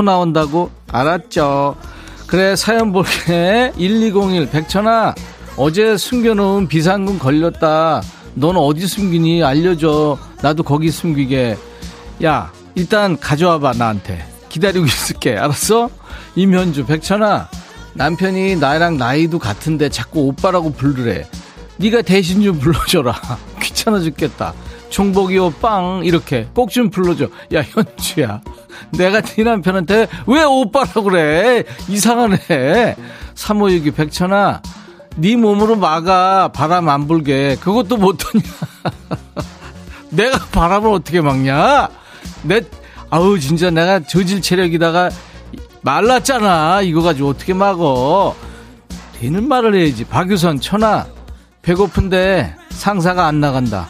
토 0.00 0.02
나온다고? 0.02 0.70
알았죠. 0.90 1.76
그래, 2.26 2.56
사연 2.56 2.90
볼게. 2.92 3.70
1201, 3.76 4.48
백천아, 4.50 5.14
어제 5.56 5.96
숨겨놓은 5.98 6.68
비상금 6.68 7.18
걸렸다. 7.18 8.00
넌 8.34 8.56
어디 8.56 8.86
숨기니? 8.86 9.44
알려줘. 9.44 10.16
나도 10.40 10.62
거기 10.62 10.90
숨기게. 10.90 11.58
야, 12.24 12.50
일단 12.74 13.18
가져와봐, 13.18 13.74
나한테. 13.74 14.24
기다리고 14.48 14.86
있을게. 14.86 15.36
알았어? 15.36 15.90
임현주, 16.34 16.86
백천아, 16.86 17.50
남편이 17.92 18.56
나랑 18.56 18.96
나이도 18.96 19.38
같은데 19.38 19.90
자꾸 19.90 20.20
오빠라고 20.28 20.72
부르래. 20.72 21.26
네가 21.76 22.02
대신 22.02 22.42
좀 22.42 22.58
불러줘라. 22.58 23.20
귀찮아 23.60 24.00
죽겠다. 24.00 24.54
종복이요, 24.90 25.50
빵, 25.60 26.02
이렇게 26.04 26.48
꼭 26.54 26.70
좀 26.70 26.90
불러줘. 26.90 27.28
야, 27.54 27.62
현주야. 27.62 28.40
내가 28.92 29.20
네 29.20 29.42
남편한테 29.44 30.06
왜 30.26 30.42
오빠라고 30.44 31.02
그래? 31.04 31.64
이상하네. 31.88 32.96
356이 33.34 33.94
백천아, 33.94 34.62
네 35.16 35.36
몸으로 35.36 35.76
막아. 35.76 36.48
바람 36.52 36.88
안 36.88 37.06
불게. 37.08 37.56
그것도 37.60 37.96
못하냐. 37.96 38.42
내가 40.10 40.38
바람을 40.52 40.90
어떻게 40.92 41.20
막냐? 41.20 41.88
내, 42.42 42.60
아우, 43.10 43.38
진짜 43.38 43.70
내가 43.70 44.00
저질 44.00 44.42
체력이다가 44.42 45.10
말랐잖아. 45.82 46.82
이거 46.82 47.02
가지고 47.02 47.30
어떻게 47.30 47.54
막어? 47.54 48.34
되는 49.18 49.46
말을 49.48 49.74
해야지. 49.74 50.04
박유선, 50.04 50.60
천아, 50.60 51.06
배고픈데 51.62 52.56
상사가 52.70 53.26
안 53.26 53.40
나간다. 53.40 53.86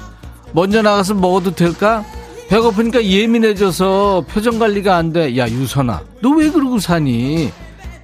먼저 0.53 0.83
나가서 0.83 1.15
먹어도 1.15 1.55
될까? 1.55 2.05
배고프니까 2.49 3.05
예민해져서 3.05 4.25
표정 4.29 4.59
관리가 4.59 4.97
안 4.97 5.13
돼. 5.13 5.37
야, 5.39 5.49
유선아. 5.49 6.03
너 6.21 6.31
왜 6.31 6.51
그러고 6.51 6.79
사니? 6.81 7.53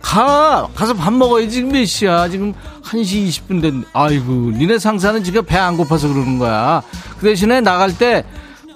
가! 0.00 0.68
가서 0.74 0.94
밥 0.94 1.12
먹어야지. 1.12 1.50
지금 1.50 1.70
몇 1.72 1.84
시야? 1.84 2.28
지금 2.28 2.54
1시 2.84 3.26
20분 3.28 3.60
된, 3.60 3.84
아이고, 3.92 4.32
니네 4.56 4.78
상사는 4.78 5.24
지금 5.24 5.44
배 5.44 5.56
안 5.56 5.76
고파서 5.76 6.06
그러는 6.08 6.38
거야. 6.38 6.82
그 7.18 7.26
대신에 7.26 7.60
나갈 7.60 7.96
때 7.96 8.24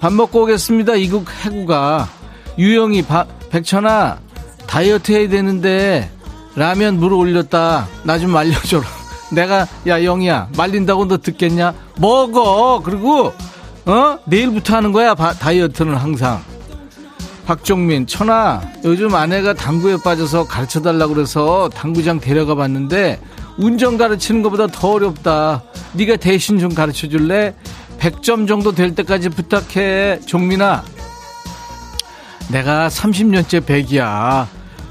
밥 0.01 0.11
먹고 0.13 0.41
오겠습니다. 0.43 0.95
이거 0.95 1.23
해구가. 1.43 2.09
유영이, 2.57 3.03
바, 3.03 3.25
백천아, 3.51 4.17
다이어트 4.67 5.11
해야 5.11 5.29
되는데 5.29 6.09
라면 6.55 6.99
물 6.99 7.13
올렸다. 7.13 7.87
나 8.03 8.17
좀 8.17 8.31
말려줘라. 8.31 8.83
내가, 9.31 9.67
야, 9.87 10.03
영이야, 10.03 10.49
말린다고 10.57 11.05
너 11.07 11.17
듣겠냐? 11.19 11.73
먹어! 11.97 12.81
그리고, 12.83 13.31
어? 13.85 14.17
내일부터 14.25 14.75
하는 14.75 14.91
거야, 14.91 15.15
바, 15.15 15.33
다이어트는 15.33 15.95
항상. 15.95 16.43
박종민, 17.45 18.05
천아, 18.07 18.61
요즘 18.85 19.15
아내가 19.15 19.53
당구에 19.53 19.97
빠져서 19.97 20.45
가르쳐 20.45 20.81
달라고 20.81 21.15
그래서 21.15 21.69
당구장 21.73 22.19
데려가 22.19 22.55
봤는데 22.55 23.19
운전 23.57 23.97
가르치는 23.97 24.41
것보다 24.43 24.67
더 24.67 24.91
어렵다. 24.91 25.63
네가 25.93 26.17
대신 26.17 26.59
좀 26.59 26.73
가르쳐 26.73 27.07
줄래? 27.07 27.53
100점 27.99 28.47
정도 28.47 28.71
될 28.71 28.95
때까지 28.95 29.29
부탁해. 29.29 30.21
종민아, 30.25 30.83
내가 32.49 32.87
30년째 32.87 33.65
100이야. 33.65 34.47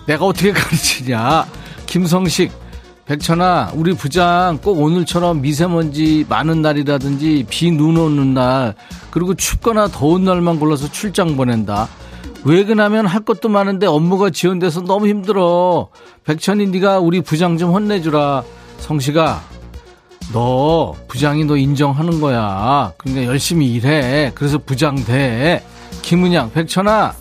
내가 0.06 0.24
어떻게 0.24 0.52
가르치냐? 0.52 1.46
김성식, 1.86 2.52
백천아, 3.10 3.72
우리 3.74 3.92
부장 3.92 4.60
꼭 4.62 4.78
오늘처럼 4.78 5.40
미세먼지 5.40 6.24
많은 6.28 6.62
날이라든지 6.62 7.44
비 7.50 7.72
눈 7.72 7.96
오는 7.96 8.34
날, 8.34 8.76
그리고 9.10 9.34
춥거나 9.34 9.88
더운 9.88 10.24
날만 10.24 10.60
골라서 10.60 10.88
출장 10.92 11.36
보낸다. 11.36 11.88
외근하면 12.44 13.06
할 13.06 13.22
것도 13.22 13.48
많은데 13.48 13.88
업무가 13.88 14.30
지연돼서 14.30 14.82
너무 14.82 15.08
힘들어. 15.08 15.88
백천이 16.22 16.68
네가 16.68 17.00
우리 17.00 17.20
부장 17.20 17.58
좀 17.58 17.72
혼내주라. 17.72 18.44
성식아, 18.78 19.40
너 20.32 20.94
부장이 21.08 21.44
너 21.46 21.56
인정하는 21.56 22.20
거야. 22.20 22.92
그러니까 22.96 23.26
열심히 23.26 23.72
일해. 23.72 24.30
그래서 24.36 24.58
부장 24.58 24.94
돼. 24.94 25.64
김은양, 26.02 26.52
백천아, 26.52 27.14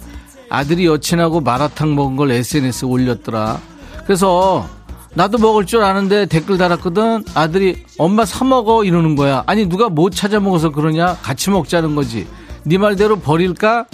아들이 0.51 0.85
여친하고 0.85 1.41
마라탕 1.41 1.95
먹은 1.95 2.15
걸 2.15 2.29
SNS에 2.29 2.87
올렸더라. 2.87 3.59
그래서 4.05 4.69
나도 5.13 5.37
먹을 5.37 5.65
줄 5.65 5.83
아는데 5.83 6.25
댓글 6.25 6.57
달았거든. 6.57 7.25
아들이 7.33 7.83
엄마 7.97 8.25
사 8.25 8.45
먹어 8.45 8.83
이러는 8.83 9.15
거야. 9.15 9.43
아니 9.47 9.65
누가 9.65 9.89
못 9.89 10.11
찾아 10.11 10.39
먹어서 10.39 10.69
그러냐? 10.69 11.17
같이 11.21 11.49
먹자는 11.49 11.95
거지. 11.95 12.27
네 12.63 12.77
말대로 12.77 13.19
버릴까? 13.19 13.85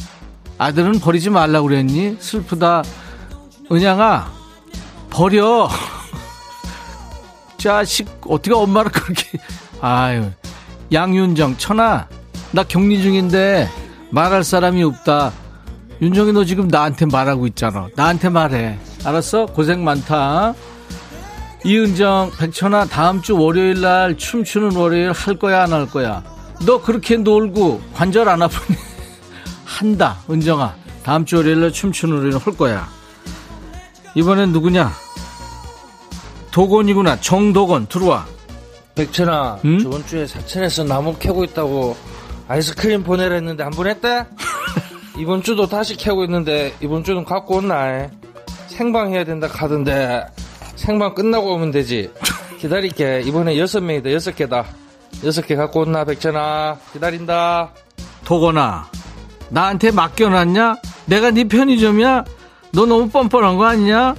아들은 0.57 0.99
버리지 0.99 1.29
말라고 1.29 1.67
그랬니? 1.67 2.17
슬프다. 2.19 2.83
은양아 3.71 4.31
버려. 5.09 5.69
자식 7.57 8.07
어떻게 8.27 8.53
엄마를 8.53 8.91
그렇게 8.91 9.39
아유 9.81 10.29
양윤정 10.91 11.57
천아 11.57 12.07
나 12.51 12.63
격리 12.63 13.01
중인데 13.01 13.67
말할 14.11 14.43
사람이 14.43 14.83
없다. 14.83 15.31
윤정이 16.01 16.33
너 16.33 16.43
지금 16.43 16.67
나한테 16.67 17.05
말하고 17.05 17.47
있잖아. 17.47 17.87
나한테 17.95 18.29
말해. 18.29 18.77
알았어? 19.05 19.45
고생 19.47 19.83
많다. 19.83 20.53
이은정, 21.65 22.31
백천아, 22.37 22.85
다음 22.85 23.23
주 23.23 23.35
월요일 23.37 23.81
날 23.81 24.15
춤추는 24.17 24.75
월요일 24.75 25.11
할 25.11 25.39
거야, 25.39 25.63
안 25.63 25.73
할 25.73 25.87
거야? 25.89 26.23
너 26.63 26.79
그렇게 26.81 27.17
놀고 27.17 27.81
관절 27.95 28.29
안 28.29 28.43
아프니? 28.43 28.77
한다, 29.65 30.17
은정아. 30.29 30.75
다음 31.03 31.25
주 31.25 31.37
월요일 31.37 31.61
날 31.61 31.71
춤추는 31.71 32.17
월요일 32.17 32.37
할 32.37 32.55
거야. 32.55 32.87
이번엔 34.13 34.51
누구냐? 34.51 34.91
도건이구나. 36.51 37.19
정도건, 37.21 37.87
들어와. 37.87 38.27
백천아, 38.93 39.59
응? 39.65 39.79
저번 39.79 40.05
주에 40.05 40.27
사천에서 40.27 40.83
나무 40.83 41.17
캐고 41.17 41.43
있다고 41.43 41.97
아이스크림 42.47 43.03
보내라 43.03 43.33
했는데 43.35 43.63
안 43.63 43.71
보냈대? 43.71 44.23
이번 45.17 45.41
주도 45.41 45.65
다시 45.67 45.97
캐고 45.97 46.23
있는데 46.25 46.75
이번 46.79 47.03
주는 47.03 47.25
갖고 47.25 47.55
온나? 47.57 48.07
생방 48.67 49.11
해야 49.13 49.23
된다 49.25 49.47
카던데 49.47 50.23
생방 50.75 51.13
끝나고 51.15 51.53
오면 51.53 51.71
되지. 51.71 52.11
기다릴게. 52.59 53.21
이번에 53.25 53.57
여섯 53.57 53.81
명이다. 53.81 54.11
여섯 54.11 54.35
개다. 54.35 54.65
여섯 55.23 55.45
개 55.45 55.55
갖고 55.55 55.81
온나 55.81 56.03
백천아. 56.05 56.77
기다린다. 56.93 57.71
도건아, 58.25 58.87
나한테 59.49 59.91
맡겨놨냐? 59.91 60.77
내가 61.05 61.31
네 61.31 61.43
편의점이야? 61.43 62.25
너 62.71 62.85
너무 62.85 63.07
뻔뻔한 63.09 63.57
거 63.57 63.65
아니냐? 63.65 64.15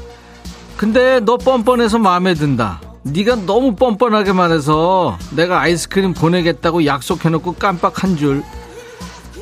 근데 0.77 1.21
너 1.21 1.37
뻔뻔해서 1.37 1.99
마음에 1.99 2.35
든다. 2.35 2.81
네가 3.03 3.47
너무 3.47 3.75
뻔뻔하게 3.75 4.33
말해서 4.33 5.19
내가 5.35 5.61
아이스크림 5.61 6.15
보내겠다고 6.15 6.87
약속해놓고 6.87 7.55
깜빡한 7.55 8.17
줄. 8.17 8.43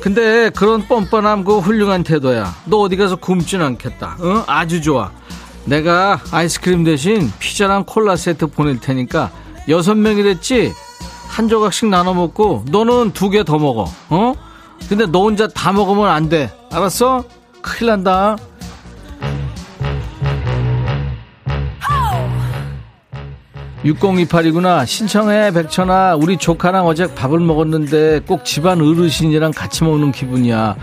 근데 0.01 0.49
그런 0.49 0.87
뻔뻔함 0.87 1.43
그 1.43 1.59
훌륭한 1.59 2.03
태도야. 2.03 2.55
너 2.65 2.77
어디 2.77 2.95
가서 2.97 3.15
굶진 3.15 3.61
않겠다. 3.61 4.17
응? 4.21 4.43
아주 4.47 4.81
좋아. 4.81 5.11
내가 5.65 6.19
아이스크림 6.31 6.83
대신 6.83 7.31
피자랑 7.39 7.85
콜라 7.85 8.15
세트 8.15 8.47
보낼 8.47 8.79
테니까 8.79 9.31
여섯 9.67 9.95
명이랬지? 9.95 10.71
한 11.29 11.47
조각씩 11.49 11.89
나눠 11.89 12.13
먹고 12.13 12.65
너는 12.69 13.11
두 13.11 13.29
개 13.29 13.43
더 13.43 13.57
먹어. 13.57 13.85
어? 14.09 14.33
근데 14.87 15.05
너 15.07 15.23
혼자 15.23 15.47
다 15.47 15.71
먹으면 15.71 16.07
안 16.07 16.29
돼. 16.29 16.51
알았어? 16.71 17.23
큰일 17.61 17.91
난다. 17.91 18.37
6028이구나. 23.83 24.85
신청해, 24.85 25.51
백천아. 25.51 26.15
우리 26.15 26.37
조카랑 26.37 26.87
어제 26.87 27.13
밥을 27.13 27.39
먹었는데 27.39 28.21
꼭 28.27 28.43
집안 28.43 28.81
어르신이랑 28.81 29.51
같이 29.51 29.83
먹는 29.83 30.11
기분이야. 30.11 30.75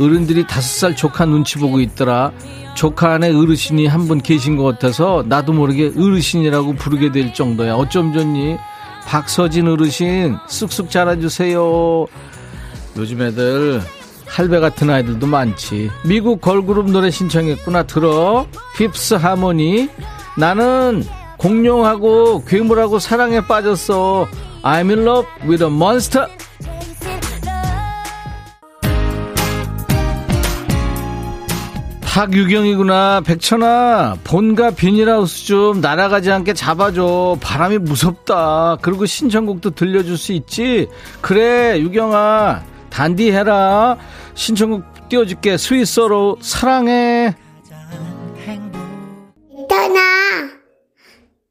어른들이 0.00 0.46
다섯 0.46 0.68
살 0.68 0.96
조카 0.96 1.24
눈치 1.24 1.58
보고 1.58 1.80
있더라. 1.80 2.32
조카 2.74 3.14
안에 3.14 3.34
어르신이 3.34 3.86
한 3.86 4.06
분 4.08 4.20
계신 4.20 4.56
것 4.56 4.62
같아서 4.64 5.24
나도 5.26 5.52
모르게 5.52 5.92
어르신이라고 5.96 6.74
부르게 6.74 7.10
될 7.12 7.34
정도야. 7.34 7.74
어쩜 7.74 8.12
좋니? 8.12 8.56
박서진 9.06 9.66
어르신, 9.68 10.36
쑥쑥 10.48 10.90
자라주세요. 10.90 12.06
요즘 12.96 13.22
애들 13.22 13.80
할배 14.26 14.60
같은 14.60 14.90
아이들도 14.90 15.26
많지. 15.26 15.90
미국 16.04 16.40
걸그룹 16.40 16.90
노래 16.90 17.10
신청했구나. 17.10 17.84
들어. 17.84 18.46
핍스 18.76 19.14
하모니. 19.14 19.88
나는 20.36 21.04
공룡하고 21.38 22.44
괴물하고 22.44 22.98
사랑에 22.98 23.40
빠졌어. 23.40 24.28
I'm 24.62 24.90
in 24.90 25.00
love 25.06 25.26
with 25.48 25.64
a 25.64 25.70
monster. 25.70 26.28
박유경이구나. 32.18 33.20
백천아, 33.20 34.16
본가 34.24 34.72
비닐하우스 34.72 35.46
좀 35.46 35.80
날아가지 35.80 36.32
않게 36.32 36.52
잡아줘. 36.52 37.38
바람이 37.40 37.78
무섭다. 37.78 38.78
그리고 38.82 39.06
신청곡도 39.06 39.70
들려줄 39.70 40.18
수 40.18 40.32
있지? 40.32 40.88
그래, 41.20 41.78
유경아. 41.78 42.64
단디 42.90 43.30
해라. 43.30 43.96
신청곡 44.34 45.08
띄워줄게. 45.08 45.56
스위스로 45.56 46.36
사랑해. 46.40 47.36
있잖아. 49.60 50.00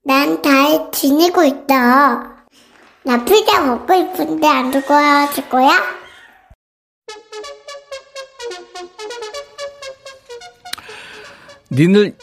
난 0.04 0.42
잘 0.44 0.92
지내고 0.92 1.46
있어. 1.46 1.66
나 3.06 3.24
피자 3.24 3.62
먹고 3.62 3.94
싶은데 3.94 4.46
안 4.46 4.72
두고 4.72 4.94
와줄 4.94 5.48
거야? 5.48 5.70
니들 11.72 12.16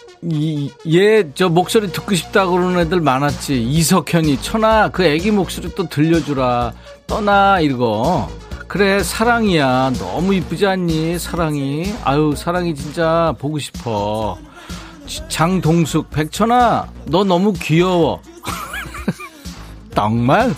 얘 0.95 1.25
저 1.35 1.49
목소리 1.49 1.93
듣고 1.93 2.15
싶다 2.15 2.47
그러는 2.47 2.81
애들 2.81 3.01
많았지. 3.01 3.63
이석현이 3.63 4.41
천아 4.41 4.89
그 4.91 5.05
애기 5.05 5.31
목소리 5.31 5.75
또 5.75 5.89
들려주라. 5.89 6.73
떠나 7.07 7.61
이거 7.61 8.31
그래 8.67 9.03
사랑이야. 9.03 9.93
너무 9.99 10.35
이쁘지 10.35 10.67
않니 10.67 11.19
사랑이? 11.19 11.93
아유 12.05 12.35
사랑이 12.37 12.75
진짜 12.75 13.35
보고 13.39 13.59
싶어. 13.59 14.39
장동숙 15.29 16.09
백천아 16.11 16.89
너 17.07 17.25
너무 17.25 17.53
귀여워 17.53 18.23
정말? 19.95 20.55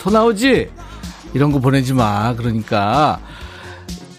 토 0.00 0.10
나오지? 0.10 0.68
이런 1.34 1.52
거 1.52 1.60
보내지 1.60 1.94
마. 1.94 2.34
그러니까. 2.34 3.20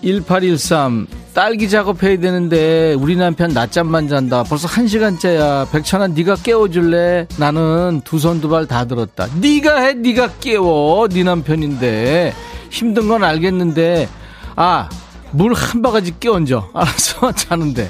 1813 0.02 1.08
딸기 1.34 1.68
작업해야 1.68 2.20
되는데 2.20 2.94
우리 2.94 3.16
남편 3.16 3.50
낮잠만 3.54 4.08
잔다. 4.08 4.44
벌써 4.44 4.68
한 4.68 4.88
시간째야. 4.88 5.66
백천아 5.72 6.08
네가 6.08 6.36
깨워줄래? 6.36 7.28
나는 7.38 8.02
두 8.04 8.18
손 8.20 8.40
두 8.40 8.50
발 8.50 8.68
다 8.68 8.86
들었다. 8.86 9.28
네가 9.42 9.82
해 9.82 9.94
네가 9.94 10.34
깨워. 10.40 11.08
네 11.08 11.24
남편인데. 11.24 12.34
힘든 12.70 13.08
건 13.08 13.24
알겠는데. 13.24 14.08
아 14.56 14.90
물 15.32 15.54
한 15.56 15.82
바가지 15.82 16.20
끼얹어. 16.20 16.70
알았어 16.76 17.32
자는데. 17.34 17.90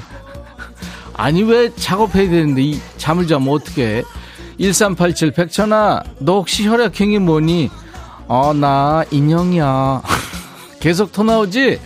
아니 1.12 1.42
왜 1.42 1.70
작업해야 1.76 2.30
되는데? 2.30 2.62
이 2.62 2.80
잠을 2.96 3.26
자면 3.26 3.50
어떡해? 3.50 4.02
1387 4.58 5.32
백천아 5.32 6.02
너 6.20 6.36
혹시 6.36 6.66
혈액형이 6.66 7.18
뭐니? 7.18 7.70
어 8.26 8.54
나 8.54 9.04
인형이야 9.10 10.00
계속 10.84 11.12
토 11.12 11.22
나오지? 11.22 11.80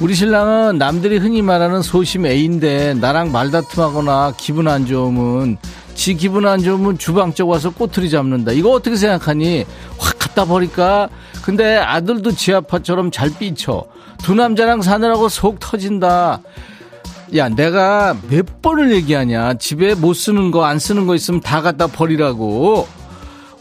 우리 0.00 0.14
신랑은 0.14 0.78
남들이 0.78 1.18
흔히 1.18 1.42
말하는 1.42 1.82
소심 1.82 2.24
A인데 2.24 2.94
나랑 2.94 3.32
말다툼하거나 3.32 4.34
기분 4.36 4.68
안 4.68 4.86
좋으면 4.86 5.56
지 5.96 6.14
기분 6.14 6.46
안 6.46 6.62
좋으면 6.62 6.96
주방 6.96 7.34
쪽 7.34 7.48
와서 7.48 7.70
꼬투리 7.70 8.10
잡는다. 8.10 8.52
이거 8.52 8.70
어떻게 8.70 8.94
생각하니? 8.94 9.66
확 9.98 10.20
갖다 10.20 10.44
버릴까? 10.44 11.08
근데 11.42 11.78
아들도 11.78 12.30
지 12.30 12.54
아빠처럼 12.54 13.10
잘 13.10 13.30
삐쳐. 13.36 13.86
두 14.18 14.36
남자랑 14.36 14.82
사느라고 14.82 15.28
속 15.28 15.58
터진다. 15.58 16.40
야, 17.34 17.48
내가 17.48 18.16
몇 18.30 18.62
번을 18.62 18.94
얘기하냐. 18.94 19.54
집에 19.54 19.96
못 19.96 20.14
쓰는 20.14 20.52
거, 20.52 20.64
안 20.64 20.78
쓰는 20.78 21.08
거 21.08 21.16
있으면 21.16 21.40
다 21.40 21.60
갖다 21.60 21.88
버리라고. 21.88 22.86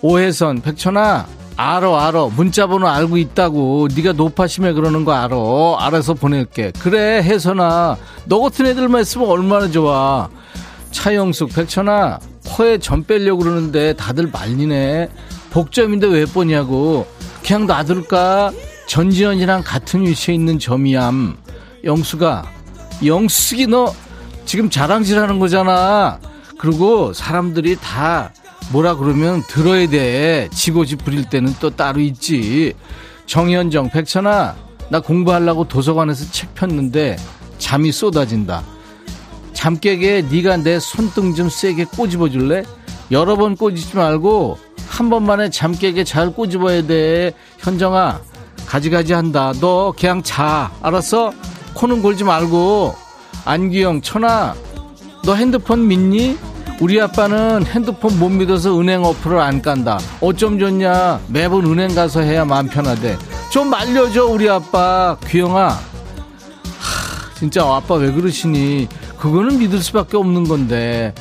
오해선, 0.02 0.62
백천아, 0.62 1.26
알어, 1.56 1.98
알어. 1.98 2.30
문자번호 2.30 2.88
알고 2.88 3.18
있다고. 3.18 3.88
네가 3.96 4.14
높아심에 4.14 4.74
그러는 4.74 5.06
거 5.06 5.14
알어. 5.14 5.78
알아서 5.80 6.14
보낼게. 6.14 6.72
그래, 6.80 7.22
혜선아. 7.24 7.98
너 8.26 8.40
같은 8.40 8.66
애들만 8.66 9.02
있으면 9.02 9.30
얼마나 9.30 9.70
좋아. 9.70 10.30
차영숙, 10.92 11.54
백천아. 11.54 12.20
코에 12.46 12.78
점 12.80 13.04
빼려고 13.04 13.44
그러는데 13.44 13.94
다들 13.94 14.30
말리네. 14.32 15.10
복점인데 15.52 16.08
왜 16.08 16.26
뽀냐고. 16.26 17.08
그냥 17.46 17.68
놔둘까? 17.68 18.52
전지현이랑 18.88 19.64
같은 19.64 20.06
위치에 20.06 20.34
있는 20.34 20.60
점이암. 20.60 21.38
영수가, 21.84 22.46
영숙이 23.06 23.68
너 23.68 23.94
지금 24.46 24.70
자랑질 24.70 25.20
하는 25.20 25.40
거잖아. 25.40 26.20
그리고 26.58 27.14
사람들이 27.14 27.78
다 27.82 28.32
뭐라 28.72 28.96
그러면 28.96 29.44
들어야 29.48 29.88
돼. 29.88 30.50
지고지 30.52 30.96
부릴 30.98 31.30
때는 31.30 31.56
또 31.60 31.70
따로 31.70 32.00
있지. 32.00 32.74
정현정, 33.26 33.90
백천아, 33.90 34.56
나 34.90 35.00
공부하려고 35.00 35.68
도서관에서 35.68 36.32
책 36.32 36.54
폈는데 36.56 37.18
잠이 37.58 37.92
쏟아진다. 37.92 38.64
잠 39.54 39.80
깨게 39.80 40.26
네가 40.30 40.58
내 40.58 40.80
손등 40.80 41.36
좀 41.36 41.50
세게 41.50 41.86
꼬집어 41.86 42.30
줄래? 42.30 42.64
여러 43.12 43.36
번 43.36 43.56
꼬집지 43.56 43.96
말고 43.96 44.58
한 44.90 45.10
번만에 45.10 45.50
잠 45.50 45.72
깨게 45.74 46.04
잘 46.04 46.32
꼬집어야 46.32 46.86
돼. 46.86 47.34
현정아, 47.60 48.22
가지가지 48.66 49.14
한다. 49.14 49.54
너 49.60 49.94
그냥 49.98 50.22
자. 50.24 50.72
알았어? 50.82 51.32
코는 51.74 52.02
골지 52.02 52.24
말고. 52.24 52.96
안기영, 53.46 54.02
천아, 54.02 54.56
너 55.26 55.36
핸드폰 55.36 55.88
믿니? 55.88 56.38
우리 56.80 57.00
아빠는 57.00 57.66
핸드폰 57.68 58.20
못 58.20 58.30
믿어서 58.30 58.78
은행 58.80 59.04
어플을 59.06 59.40
안 59.40 59.62
깐다. 59.62 60.00
어쩜 60.20 60.60
좋냐? 60.60 61.22
매번 61.28 61.66
은행 61.66 61.94
가서 61.96 62.22
해야 62.22 62.44
마음 62.44 62.68
편하대. 62.68 63.18
좀 63.52 63.70
말려줘, 63.70 64.26
우리 64.26 64.50
아빠. 64.50 65.16
귀영아. 65.28 65.70
하, 65.70 65.80
진짜 67.38 67.64
아빠 67.64 67.96
왜 67.96 68.12
그러시니? 68.12 68.90
그거는 69.18 69.60
믿을 69.60 69.80
수밖에 69.82 70.18
없는 70.18 70.46
건데. 70.46 71.14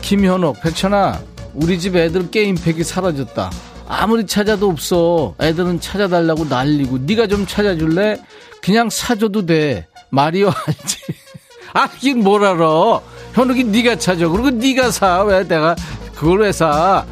김현옥, 0.00 0.60
백천아, 0.62 1.20
우리 1.54 1.78
집 1.78 1.94
애들 1.94 2.30
게임팩이 2.30 2.82
사라졌다. 2.82 3.50
아무리 3.86 4.26
찾아도 4.26 4.68
없어. 4.68 5.34
애들은 5.40 5.80
찾아달라고 5.80 6.46
난리고. 6.46 6.98
네가 7.02 7.28
좀 7.28 7.46
찾아줄래? 7.46 8.16
그냥 8.62 8.90
사줘도 8.90 9.46
돼. 9.46 9.86
마리오 10.10 10.48
알지? 10.48 10.96
아긴 11.72 12.24
뭘 12.24 12.44
알아. 12.44 13.00
현욱이 13.34 13.64
네가 13.64 13.96
찾아. 13.98 14.28
그리고 14.28 14.50
네가 14.50 14.90
사. 14.90 15.22
왜 15.24 15.46
내가 15.46 15.74
그걸 16.14 16.40
왜 16.40 16.52
사? 16.52 17.04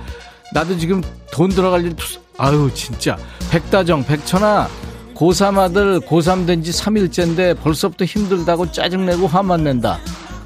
나도 0.54 0.78
지금 0.78 1.02
돈 1.32 1.50
들어갈 1.50 1.84
일 1.84 1.94
투... 1.96 2.18
아유 2.38 2.70
진짜. 2.74 3.16
백다정, 3.50 4.04
백천아. 4.04 4.68
고3 5.14 5.58
아들 5.58 6.00
고3 6.00 6.46
된 6.46 6.62
지 6.62 6.72
3일째인데 6.72 7.60
벌써부터 7.60 8.04
힘들다고 8.04 8.72
짜증내고 8.72 9.26
화만 9.26 9.62
낸다. 9.64 9.98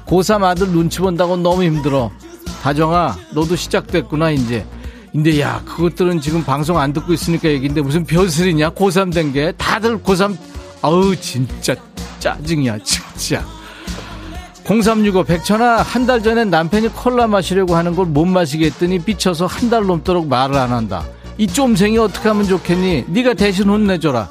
고3 0.05 0.43
아들 0.43 0.67
눈치 0.69 0.99
본다고 0.99 1.35
너무 1.37 1.63
힘들어. 1.63 2.11
다정아, 2.61 3.15
너도 3.33 3.55
시작됐구나, 3.55 4.31
이제. 4.31 4.65
근데 5.11 5.39
야, 5.41 5.61
그것들은 5.65 6.21
지금 6.21 6.43
방송 6.43 6.77
안 6.77 6.91
듣고 6.93 7.13
있으니까 7.13 7.49
얘기인데 7.49 7.81
무슨 7.81 8.03
벼슬이냐? 8.05 8.71
고3 8.71 9.13
된 9.13 9.31
게. 9.33 9.51
다들 9.53 9.99
고3, 9.99 10.35
아우, 10.81 11.15
진짜 11.15 11.75
짜증이야, 12.19 12.77
진짜. 12.83 13.43
0365 14.67 15.23
백천아 15.23 15.77
한 15.81 16.05
달 16.05 16.21
전에 16.21 16.43
남편이 16.45 16.89
콜라 16.89 17.25
마시려고 17.27 17.75
하는 17.75 17.95
걸 17.95 18.05
못 18.07 18.25
마시게 18.25 18.65
했더니 18.67 18.99
삐쳐서 18.99 19.45
한 19.45 19.69
달 19.69 19.85
넘도록 19.85 20.27
말을 20.27 20.55
안 20.57 20.71
한다. 20.71 21.03
이 21.37 21.47
쫌생이 21.47 21.97
어떻게 21.97 22.27
하면 22.29 22.45
좋겠니? 22.45 23.05
네가 23.07 23.33
대신 23.33 23.69
혼내줘라. 23.69 24.29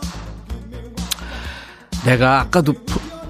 내가 2.05 2.41
아까도 2.41 2.75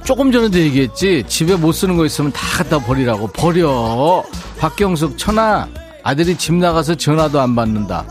조금 0.04 0.30
전에도 0.32 0.58
얘기했지. 0.58 1.22
집에 1.28 1.54
못 1.56 1.72
쓰는 1.72 1.96
거 1.96 2.06
있으면 2.06 2.32
다 2.32 2.40
갖다 2.58 2.78
버리라고. 2.78 3.28
버려. 3.28 4.24
박경숙 4.58 5.16
천하 5.18 5.66
아들이 6.02 6.36
집 6.36 6.54
나가서 6.54 6.94
전화도 6.96 7.40
안 7.40 7.54
받는다. 7.54 8.04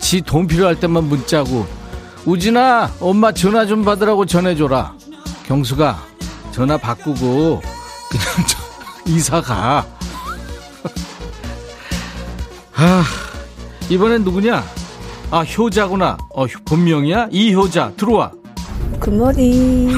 지 0.00 0.22
돈 0.22 0.46
필요할 0.46 0.76
때만 0.80 1.04
문자고. 1.04 1.66
우진아 2.24 2.92
엄마 3.00 3.32
전화 3.32 3.66
좀 3.66 3.84
받으라고 3.84 4.24
전해줘라. 4.26 4.94
경수가 5.46 5.98
전화 6.52 6.76
바꾸고 6.76 7.60
그냥 8.10 8.24
이사 9.06 9.40
가 9.40 9.86
아, 12.74 13.04
이번엔 13.88 14.22
누구냐 14.24 14.62
아 15.30 15.40
효자구나 15.42 16.16
어 16.30 16.46
본명이야 16.64 17.28
이효자 17.30 17.92
들어와 17.96 18.32
굿모닝. 19.00 19.92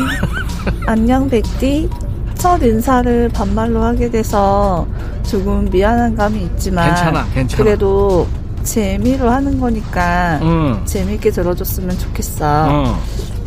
안녕, 0.86 1.28
백디. 1.28 1.88
첫 2.34 2.62
인사를 2.62 3.28
반말로 3.30 3.82
하게 3.82 4.10
돼서 4.10 4.86
조금 5.22 5.68
미안한 5.70 6.14
감이 6.14 6.42
있지만. 6.42 6.86
괜찮아, 6.88 7.26
괜찮아. 7.32 7.62
그래도 7.64 8.26
재미로 8.62 9.30
하는 9.30 9.58
거니까 9.60 10.38
응. 10.42 10.80
재밌게 10.84 11.30
들어줬으면 11.30 11.98
좋겠어. 11.98 12.66
어. 12.68 13.00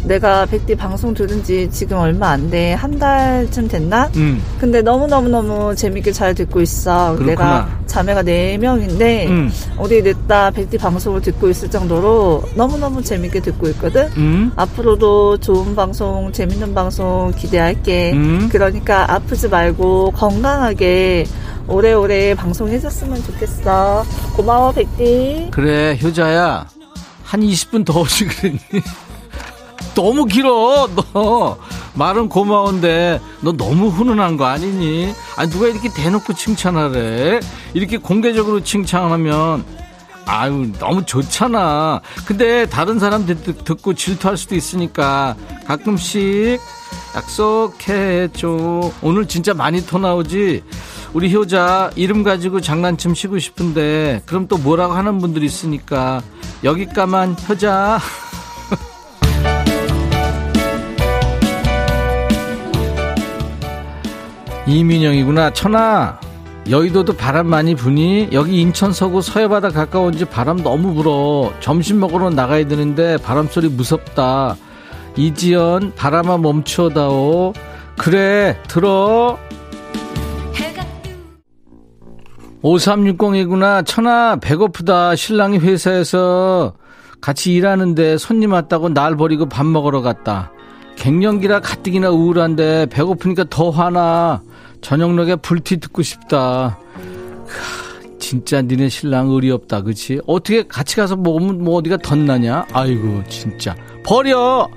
내가 0.06 0.46
백디 0.46 0.76
방송 0.76 1.14
들은 1.14 1.44
지 1.44 1.70
지금 1.72 1.98
얼마 1.98 2.30
안 2.30 2.50
돼. 2.50 2.74
한 2.74 3.00
달쯤 3.00 3.70
됐나? 3.70 4.10
응. 4.18 4.42
근데 4.60 4.82
너무너무너무 4.82 5.76
재밌게 5.76 6.12
잘 6.12 6.36
듣고 6.36 6.62
있어. 6.62 7.16
그렇구나. 7.16 7.26
내가 7.26 7.70
자매가 7.86 8.24
4명인데 8.24 9.28
응. 9.30 9.52
어디 9.78 10.02
냈다 10.02 10.52
백디 10.52 10.78
방송을 10.78 11.22
듣고 11.22 11.50
있을 11.50 11.70
정도로 11.70 12.44
너무너무 12.56 13.02
재밌게 13.02 13.40
듣고 13.40 13.70
있거든. 13.70 14.10
응. 14.18 14.52
앞으로도 14.56 15.38
좋은 15.38 15.76
방송, 15.76 16.32
재밌는 16.32 16.74
방송 16.74 17.32
기대할게. 17.38 18.12
음. 18.14 18.50
그러니까 18.52 19.12
아프지 19.14 19.48
말고 19.48 20.12
건강하게 20.12 21.26
오래오래 21.68 22.36
방송해줬으면 22.36 23.24
좋겠어. 23.24 24.06
고마워, 24.36 24.72
백디. 24.74 25.50
그래 25.52 25.98
효자야. 26.02 26.68
한 27.24 27.42
20분 27.42 27.86
더 27.86 28.02
오지 28.02 28.26
그랬니? 28.28 28.60
너무 29.96 30.26
길어 30.26 30.88
너. 31.14 31.58
말은 31.96 32.28
고마운데 32.30 33.22
너 33.42 33.52
너무 33.52 33.90
훈훈한 33.90 34.36
거 34.38 34.46
아니니? 34.46 35.14
아니 35.38 35.50
누가 35.52 35.68
이렇게 35.68 35.90
대놓고 35.94 36.34
칭찬하래? 36.34 37.40
이렇게 37.76 37.98
공개적으로 37.98 38.64
칭찬하면 38.64 39.64
아유 40.26 40.72
너무 40.80 41.06
좋잖아. 41.06 42.02
근데 42.26 42.66
다른 42.66 42.98
사람 42.98 43.26
듣, 43.28 43.64
듣고 43.64 43.94
질투할 43.94 44.38
수도 44.38 44.56
있으니까 44.56 45.36
가끔씩 45.68 46.60
약속해줘. 47.16 48.92
오늘 49.04 49.28
진짜 49.28 49.54
많이 49.54 49.86
터 49.86 50.00
나오지 50.00 50.64
우리 51.14 51.34
효자 51.34 51.92
이름 51.96 52.24
가지고 52.24 52.60
장난좀 52.60 53.14
치고 53.14 53.38
싶은데 53.38 54.24
그럼 54.26 54.48
또 54.48 54.58
뭐라고 54.58 54.94
하는 54.94 55.20
분들이 55.20 55.46
있으니까 55.46 56.22
여기까만 56.64 57.36
효자. 57.48 58.00
이민영이구나. 64.66 65.54
천아 65.54 66.20
여의도도 66.70 67.18
바람 67.18 67.48
많이 67.48 67.76
부니? 67.76 68.30
여기 68.32 68.62
인천 68.62 68.94
서구 68.94 69.22
서해바다 69.22 69.70
가까운지 69.70 70.26
바람 70.26 70.64
너무 70.64 70.96
불어. 70.96 71.54
점심 71.60 72.00
먹으러 72.00 72.32
나가야 72.32 72.68
되는데 72.68 73.18
바람소리 73.18 73.70
무섭다. 73.70 74.56
이지연 75.16 75.94
바람아 75.96 76.38
멈춰다오. 76.38 77.54
그래 77.98 78.58
들어 78.68 79.38
5360이구나. 82.64 83.86
천아 83.86 84.38
배고프다. 84.38 85.16
신랑이 85.16 85.58
회사에서 85.60 86.74
같이 87.22 87.54
일하는데 87.54 88.18
손님 88.18 88.54
왔다고 88.54 88.90
날 88.90 89.16
버리고 89.16 89.48
밥 89.48 89.66
먹으러 89.66 90.02
갔다. 90.02 90.52
갱년기라 90.96 91.60
가뜩이나 91.60 92.10
우울한데 92.10 92.88
배고프니까 92.88 93.46
더 93.50 93.70
화나. 93.70 94.42
저녁녘에 94.82 95.38
불티 95.38 95.78
듣고 95.78 96.02
싶다. 96.02 96.78
크, 97.48 98.18
진짜 98.20 98.62
니네 98.62 98.90
신랑 98.90 99.30
의리 99.30 99.52
없다. 99.52 99.82
그치? 99.82 100.20
어떻게 100.28 100.64
같이 100.68 100.96
가서 100.96 101.16
먹으면 101.16 101.64
뭐 101.64 101.76
어디가 101.76 101.98
덧나냐? 101.98 102.68
아이고 102.72 103.24
진짜. 103.30 103.76
버려! 104.06 104.70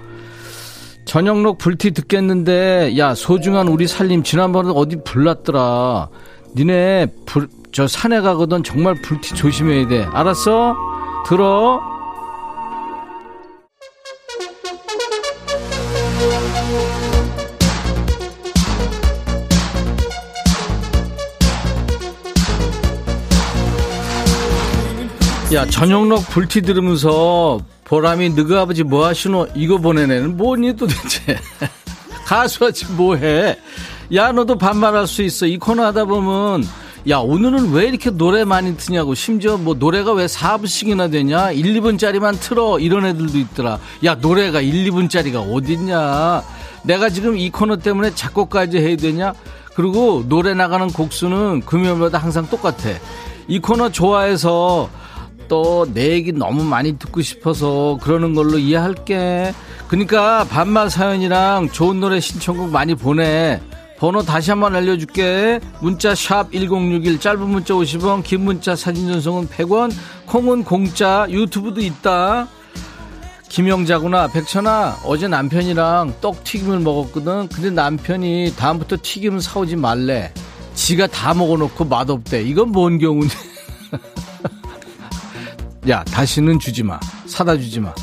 저녁록 1.05 1.59
불티 1.59 1.93
듣겠는데 1.93 2.99
야 2.99 3.14
소중한 3.14 3.68
우리 3.68 3.87
살림 3.87 4.22
지난번에 4.24 4.72
어디 4.74 4.97
불났더라. 5.05 6.09
니네 6.57 7.07
불, 7.26 7.49
저 7.77 7.87
산에 7.87 8.22
가거든 8.22 8.64
정말 8.64 8.95
불티 9.03 9.35
조심해야 9.35 9.87
돼. 9.87 10.09
알았어? 10.11 10.74
들어. 11.27 11.79
야 25.53 25.66
저녁록 25.66 26.27
불티 26.31 26.62
들으면서 26.62 27.61
보람이 27.85 28.31
너그 28.31 28.59
아버지 28.59 28.85
뭐 28.85 29.05
하시노? 29.05 29.49
이거 29.55 29.77
보내내는 29.77 30.39
뭐니 30.39 30.77
도대체? 30.77 31.39
가수하지 32.24 32.87
뭐해? 32.93 33.59
야 34.14 34.33
너도 34.33 34.57
반말할 34.57 35.07
수 35.07 35.20
있어. 35.20 35.45
이 35.45 35.59
코너 35.59 35.85
하다 35.85 36.07
보면 36.07 36.64
야 37.09 37.19
오늘은 37.19 37.71
왜 37.71 37.87
이렇게 37.87 38.11
노래 38.11 38.45
많이 38.45 38.77
트냐고. 38.77 39.15
심지어 39.15 39.57
뭐 39.57 39.75
노래가 39.75 40.13
왜 40.13 40.27
4분씩이나 40.27 41.11
되냐? 41.11 41.53
1, 41.53 41.81
2분짜리만 41.81 42.41
틀어. 42.41 42.81
이런 42.81 43.07
애들도 43.07 43.39
있더라. 43.39 43.79
야 44.05 44.17
노래가 44.17 44.61
1, 44.61 44.91
2분짜리가 44.91 45.55
어딨냐? 45.55 46.43
내가 46.83 47.09
지금 47.09 47.37
이 47.37 47.51
코너 47.51 47.77
때문에 47.77 48.13
작곡까지 48.13 48.79
해야 48.79 48.97
되냐? 48.97 49.35
그리고 49.75 50.25
노래 50.29 50.55
나가는 50.55 50.89
곡수는 50.89 51.61
금요일마다 51.61 52.19
항상 52.19 52.49
똑같아. 52.49 52.91
이 53.47 53.61
코너 53.61 53.91
좋아해서 53.91 54.91
또내 55.47 56.11
얘기 56.11 56.33
너무 56.33 56.65
많이 56.65 56.99
듣고 56.99 57.23
싶어서 57.23 57.99
그러는 58.03 58.35
걸로 58.35 58.59
이해할게. 58.59 59.55
그러니까 59.87 60.45
반말 60.45 60.91
사연이랑 60.91 61.71
좋은 61.71 62.01
노래 62.01 62.19
신청곡 62.19 62.71
많이 62.71 62.97
보내. 62.97 63.61
번호 63.99 64.23
다시 64.23 64.51
한번 64.51 64.77
알려줄게. 64.77 65.61
문자 65.81 66.15
샵 66.15 66.53
1061 66.53 67.19
짧은 67.19 67.49
문자 67.49 67.75
50원 67.75 68.23
긴 68.23 68.43
문자 68.43 68.77
사진 68.77 69.09
전송은 69.09 69.49
100원 69.49 69.93
콩은 70.27 70.65
공짜 70.65 71.27
유튜브도 71.29 71.81
있다. 71.81 72.49
김영자구나. 73.49 74.29
백천아 74.29 74.99
어제 75.05 75.29
남편이랑 75.29 76.15
떡튀김을 76.21 76.81
먹었거든. 76.81 77.49
근데 77.49 77.71
남편이 77.71 78.55
다음부터 78.57 78.99
튀김 79.03 79.41
사오지 79.41 79.77
말래. 79.77 80.33
지가 80.75 81.07
다 81.07 81.33
먹어놓고 81.33 81.87
맛없대. 81.87 82.43
이건 82.43 82.73
뭔 82.73 82.99
경우냐? 82.99 83.31
야 85.89 86.05
다시는 86.05 86.59
주지 86.59 86.83
마. 86.83 87.01
사다 87.27 87.57
주지 87.57 87.81
마. 87.81 87.95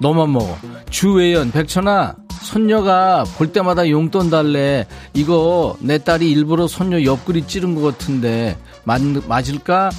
너만 0.00 0.32
먹어. 0.32 0.56
주외연. 0.88 1.50
백천아 1.50 2.14
손녀가 2.44 3.24
볼 3.36 3.52
때마다 3.52 3.88
용돈 3.88 4.30
달래. 4.30 4.86
이거 5.14 5.76
내 5.80 5.98
딸이 5.98 6.30
일부러 6.30 6.66
손녀 6.68 7.02
옆구리 7.02 7.46
찌른 7.46 7.74
것 7.74 7.82
같은데 7.82 8.56
맞, 8.84 9.00
맞을까? 9.26 9.90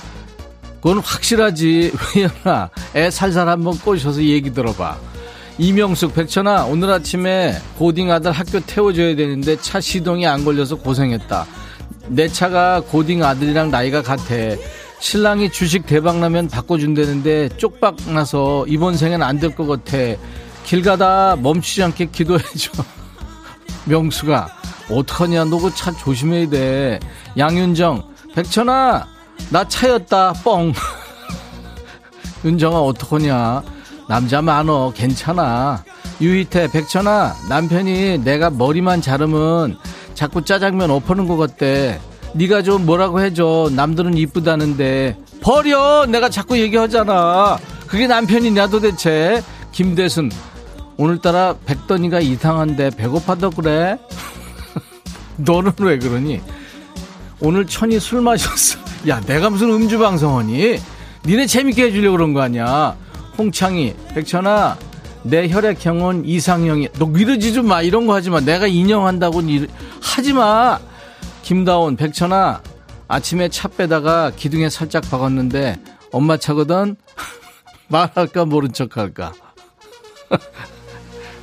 그건 0.81 0.99
확실하지. 0.99 1.91
왜냐나 2.15 2.69
애 2.95 3.09
살살 3.09 3.49
한번 3.49 3.77
꼬셔서 3.79 4.23
얘기 4.23 4.53
들어봐. 4.53 4.97
이명숙, 5.57 6.13
백천아, 6.13 6.65
오늘 6.65 6.89
아침에 6.91 7.55
고딩 7.77 8.11
아들 8.11 8.31
학교 8.31 8.59
태워줘야 8.59 9.15
되는데 9.15 9.55
차 9.59 9.79
시동이 9.79 10.27
안 10.27 10.43
걸려서 10.45 10.75
고생했다. 10.75 11.45
내 12.07 12.27
차가 12.27 12.81
고딩 12.81 13.23
아들이랑 13.23 13.71
나이가 13.71 14.01
같아. 14.01 14.23
신랑이 14.99 15.49
주식 15.51 15.85
대박나면 15.85 16.49
바꿔준다는데 16.49 17.49
쪽박 17.57 17.95
나서 18.13 18.65
이번 18.67 18.95
생엔 18.97 19.21
안 19.23 19.39
될 19.39 19.55
것 19.55 19.65
같아. 19.65 19.97
길 20.65 20.81
가다 20.81 21.35
멈추지 21.37 21.83
않게 21.83 22.05
기도해줘. 22.11 22.71
명수가, 23.85 24.47
어떡하냐, 24.89 25.45
너 25.45 25.57
그 25.59 25.71
차 25.75 25.91
조심해야 25.91 26.49
돼. 26.49 26.99
양윤정, 27.37 28.03
백천아, 28.33 29.07
나 29.51 29.67
차였다, 29.67 30.33
뻥. 30.43 30.73
윤정아, 32.43 32.79
어떡하냐. 32.79 33.63
남자 34.07 34.41
많어, 34.41 34.91
괜찮아. 34.95 35.83
유희태, 36.21 36.71
백천아, 36.71 37.35
남편이 37.49 38.19
내가 38.23 38.49
머리만 38.49 39.01
자르면 39.01 39.77
자꾸 40.13 40.43
짜장면 40.43 40.91
엎어는 40.91 41.27
것 41.27 41.37
같대. 41.37 41.99
네가 42.33 42.61
좀 42.63 42.85
뭐라고 42.85 43.21
해줘. 43.21 43.69
남들은 43.73 44.17
이쁘다는데. 44.17 45.17
버려! 45.41 46.05
내가 46.05 46.29
자꾸 46.29 46.57
얘기하잖아. 46.59 47.57
그게 47.87 48.07
남편이냐 48.07 48.67
도대체. 48.67 49.43
김대순, 49.71 50.31
오늘따라 50.97 51.55
백던이가 51.65 52.19
이상한데 52.21 52.91
배고파도 52.91 53.49
그래? 53.51 53.97
너는 55.37 55.73
왜 55.79 55.97
그러니? 55.99 56.41
오늘 57.41 57.67
천이 57.67 57.99
술 57.99 58.21
마셨어. 58.21 58.79
야, 59.09 59.19
내가 59.21 59.49
무슨 59.49 59.71
음주 59.71 59.99
방송하니? 59.99 60.79
니네 61.25 61.47
재밌게 61.47 61.85
해주려고 61.85 62.17
그런 62.17 62.33
거 62.33 62.41
아니야. 62.41 62.95
홍창이, 63.37 63.93
백천아, 64.13 64.77
내 65.23 65.49
혈액형은 65.49 66.25
이상형이. 66.25 66.89
너 66.97 67.05
믿어지 67.07 67.53
좀 67.53 67.67
마. 67.67 67.81
이런 67.81 68.07
거 68.07 68.13
하지 68.13 68.29
마. 68.29 68.39
내가 68.39 68.67
인형한다고 68.67 69.41
니 69.41 69.67
하지 70.01 70.33
마. 70.33 70.79
김다온, 71.41 71.95
백천아, 71.97 72.61
아침에 73.07 73.49
차 73.49 73.67
빼다가 73.67 74.31
기둥에 74.35 74.69
살짝 74.69 75.03
박았는데 75.09 75.79
엄마 76.11 76.37
차거든? 76.37 76.95
말할까 77.89 78.45
모른 78.45 78.71
척 78.71 78.97
할까? 78.97 79.33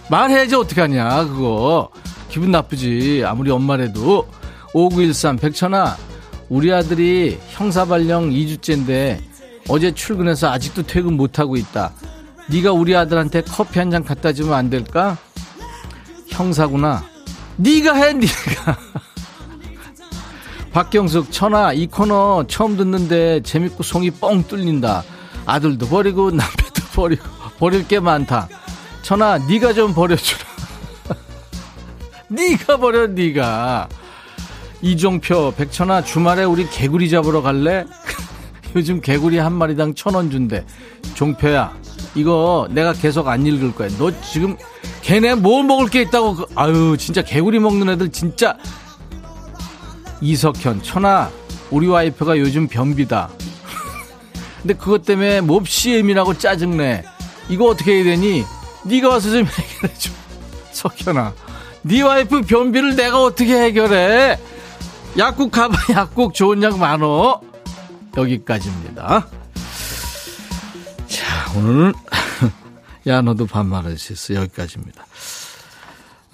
말해야지 0.09 0.55
어떡하냐 0.55 1.25
그거. 1.25 1.89
기분 2.29 2.51
나쁘지. 2.51 3.23
아무리 3.27 3.51
엄마래도. 3.51 4.27
5913 4.75 5.37
백천아 5.37 5.97
우리 6.49 6.73
아들이 6.73 7.39
형사발령 7.51 8.31
2주째인데 8.31 9.21
어제 9.69 9.93
출근해서 9.93 10.51
아직도 10.51 10.83
퇴근 10.85 11.17
못하고 11.17 11.57
있다. 11.57 11.93
네가 12.49 12.73
우리 12.73 12.97
아들한테 12.97 13.43
커피 13.43 13.79
한 13.79 13.91
잔 13.91 14.03
갖다 14.05 14.33
주면 14.33 14.55
안 14.55 14.71
될까? 14.71 15.17
형사구나. 16.29 17.05
네가 17.57 17.95
해 17.95 18.13
네가. 18.15 18.79
박경숙 20.73 21.31
천아 21.31 21.75
이 21.75 21.87
코너 21.87 22.45
처음 22.49 22.77
듣는데 22.79 23.43
재밌고 23.43 23.83
송이 23.83 24.11
뻥 24.13 24.43
뚫린다. 24.45 25.05
아들도 25.45 25.87
버리고 25.89 26.31
남편도 26.31 26.83
버리고 26.95 27.25
버릴 27.59 27.87
게 27.87 28.01
많다 28.01 28.49
천아 29.03 29.39
네가 29.39 29.73
좀 29.73 29.95
버려주라. 29.95 30.45
네가 32.29 32.77
버려 32.79 33.07
네가. 33.07 33.89
이종표 34.81 35.53
백천아 35.57 36.03
주말에 36.03 36.45
우리 36.45 36.69
개구리 36.69 37.09
잡으러 37.11 37.43
갈래? 37.43 37.85
요즘 38.75 39.01
개구리 39.01 39.39
한 39.39 39.53
마리당 39.53 39.95
천 39.95 40.15
원 40.15 40.31
준대. 40.31 40.65
종표야 41.15 41.73
이거 42.15 42.67
내가 42.71 42.93
계속 42.93 43.29
안 43.29 43.45
읽을 43.47 43.75
거야. 43.75 43.89
너 43.99 44.11
지금 44.23 44.57
걔네 45.03 45.35
뭘 45.37 45.65
먹을 45.65 45.89
게 45.89 46.03
있다고 46.03 46.35
그- 46.37 46.47
아유 46.55 46.97
진짜 46.99 47.23
개구리 47.23 47.59
먹는 47.59 47.89
애들 47.91 48.11
진짜. 48.13 48.57
이석현 50.21 50.83
천아 50.83 51.31
우리 51.71 51.87
와이프가 51.89 52.39
요즘 52.39 52.69
변비다. 52.69 53.29
근데 54.63 54.75
그것 54.75 55.05
때문에 55.05 55.41
몹시 55.41 55.93
예민하고 55.93 56.39
짜증내. 56.39 57.05
이거 57.49 57.67
어떻게 57.67 57.95
해야 57.97 58.05
되니 58.05 58.45
네가 58.85 59.09
와서 59.09 59.31
좀 59.31 59.47
해결해 59.47 59.95
줘. 59.99 60.11
석현아 60.73 61.35
네 61.83 62.03
와이프 62.03 62.43
변비를 62.43 62.97
내가 62.97 63.23
어떻게 63.23 63.57
해결해? 63.61 64.39
약국 65.19 65.51
가봐 65.51 65.77
약국 65.95 66.35
좋은 66.35 66.63
약 66.63 66.79
많어. 66.79 67.41
여기까지입니다. 68.17 69.27
자 71.09 71.53
오늘은 71.57 71.93
야 73.09 73.21
너도 73.23 73.47
반말할 73.47 73.99
수 73.99 74.13
있어. 74.13 74.35
여기까지입니다. 74.35 75.05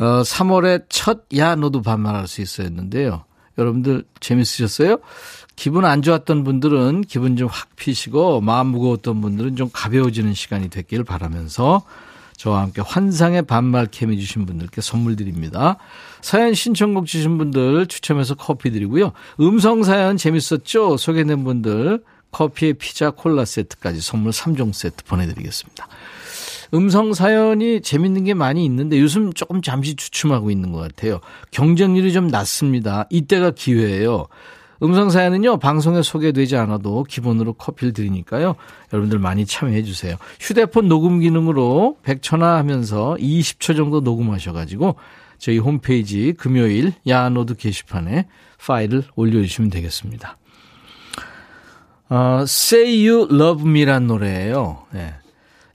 어, 0.01 0.23
3월의 0.23 0.85
첫 0.89 1.27
야 1.37 1.57
너도 1.57 1.83
반말할 1.83 2.29
수 2.29 2.41
있어 2.41 2.63
였는데요. 2.65 3.25
여러분들 3.59 4.05
재밌으셨어요? 4.21 4.99
기분 5.57 5.85
안 5.85 6.03
좋았던 6.03 6.45
분들은 6.45 7.03
기분 7.03 7.37
좀 7.37 7.49
확 7.49 7.75
피시고 7.75 8.41
마음 8.41 8.69
무거웠던 8.69 9.21
분들은 9.21 9.57
좀 9.57 9.71
가벼워지는 9.73 10.35
시간이 10.35 10.69
됐길 10.71 11.03
바라면서 11.03 11.83
저와 12.39 12.63
함께 12.63 12.81
환상의 12.81 13.43
반말 13.43 13.87
캠 13.91 14.13
해주신 14.13 14.47
분들께 14.47 14.81
선물 14.81 15.17
드립니다. 15.17 15.77
사연 16.23 16.55
신청곡 16.55 17.07
주신 17.07 17.37
분들 17.37 17.87
추첨해서 17.87 18.35
커피 18.37 18.71
드리고요. 18.71 19.13
음성 19.41 19.83
사연 19.83 20.17
재밌었죠? 20.17 20.97
소개된 20.97 21.43
분들 21.45 22.03
커피에 22.31 22.75
피자 22.75 23.11
콜라 23.11 23.45
세트까지 23.45 24.01
선물 24.01 24.31
3종 24.31 24.73
세트 24.73 25.05
보내드리겠습니다. 25.05 25.89
음성 26.75 27.13
사연이 27.13 27.81
재밌는 27.81 28.25
게 28.25 28.35
많이 28.35 28.65
있는데 28.65 29.01
요즘 29.01 29.33
조금 29.33 29.61
잠시 29.61 29.97
주춤하고 29.97 30.51
있는 30.51 30.71
것 30.71 30.79
같아요. 30.79 31.21
경쟁률이 31.51 32.13
좀 32.13 32.29
낮습니다. 32.29 33.07
이때가 33.11 33.53
기회예요. 33.53 34.29
음성 34.83 35.11
사연은요, 35.11 35.59
방송에 35.59 36.03
소개되지 36.03 36.57
않아도 36.57 37.03
기본으로 37.05 37.55
커피를 37.55 37.93
드리니까요. 37.93 38.55
여러분들 38.93 39.19
많이 39.19 39.45
참여해 39.45 39.83
주세요. 39.83 40.17
휴대폰 40.39 40.89
녹음 40.89 41.21
기능으로 41.21 41.97
100초나 42.05 42.57
하면서 42.57 43.17
20초 43.19 43.77
정도 43.77 44.01
녹음하셔가지고 44.01 44.97
저희 45.39 45.59
홈페이지 45.59 46.33
금요일 46.33 46.93
야노드 47.07 47.57
게시판에 47.57 48.27
파일을 48.65 49.05
올려주시면 49.15 49.71
되겠습니다. 49.71 50.37
어, 52.11 52.41
Say 52.43 53.09
You 53.09 53.29
Love 53.31 53.69
Me란 53.69 54.07
노래예요. 54.07 54.85
네. 54.93 55.15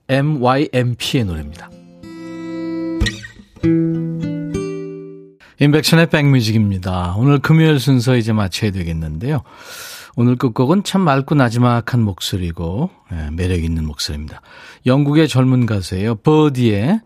MYMP의 0.07 1.25
노래입니다. 1.25 1.69
인백션의 5.59 6.09
백뮤직입니다. 6.09 7.15
오늘 7.17 7.39
금요일 7.39 7.79
순서 7.79 8.15
이제 8.15 8.33
마쳐야 8.33 8.71
되겠는데요. 8.71 9.41
오늘 10.15 10.35
끝곡은 10.35 10.83
참 10.83 11.01
맑고 11.01 11.35
나지막한 11.35 12.01
목소리고 12.01 12.91
예, 13.11 13.29
매력 13.31 13.63
있는 13.63 13.85
목소리입니다. 13.85 14.41
영국의 14.85 15.27
젊은 15.27 15.65
가수예요. 15.65 16.15
버디의 16.15 17.01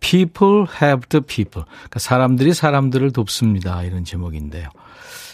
People 0.00 0.66
Have 0.82 1.08
the 1.08 1.22
People. 1.24 1.64
그러니까 1.64 1.98
사람들이 1.98 2.52
사람들을 2.52 3.12
돕습니다. 3.12 3.82
이런 3.84 4.04
제목인데요. 4.04 4.68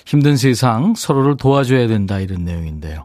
힘든 0.07 0.37
세상 0.37 0.95
서로를 0.95 1.37
도와줘야 1.37 1.87
된다 1.87 2.19
이런 2.21 2.45
내용인데요. 2.45 3.05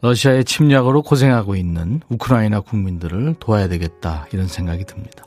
러시아의 0.00 0.44
침략으로 0.44 1.02
고생하고 1.02 1.56
있는 1.56 2.00
우크라이나 2.08 2.60
국민들을 2.60 3.36
도와야 3.40 3.68
되겠다 3.68 4.26
이런 4.32 4.46
생각이 4.46 4.84
듭니다. 4.84 5.24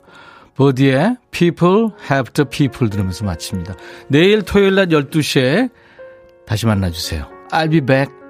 버디의 0.56 1.16
People 1.30 1.88
Have 2.10 2.32
the 2.34 2.48
People 2.48 2.90
들으면서 2.90 3.24
마칩니다. 3.24 3.74
내일 4.08 4.42
토요일 4.42 4.74
낮 4.74 4.88
12시에 4.88 5.70
다시 6.46 6.66
만나주세요. 6.66 7.26
I'll 7.50 7.70
be 7.70 7.80
back. 7.80 8.21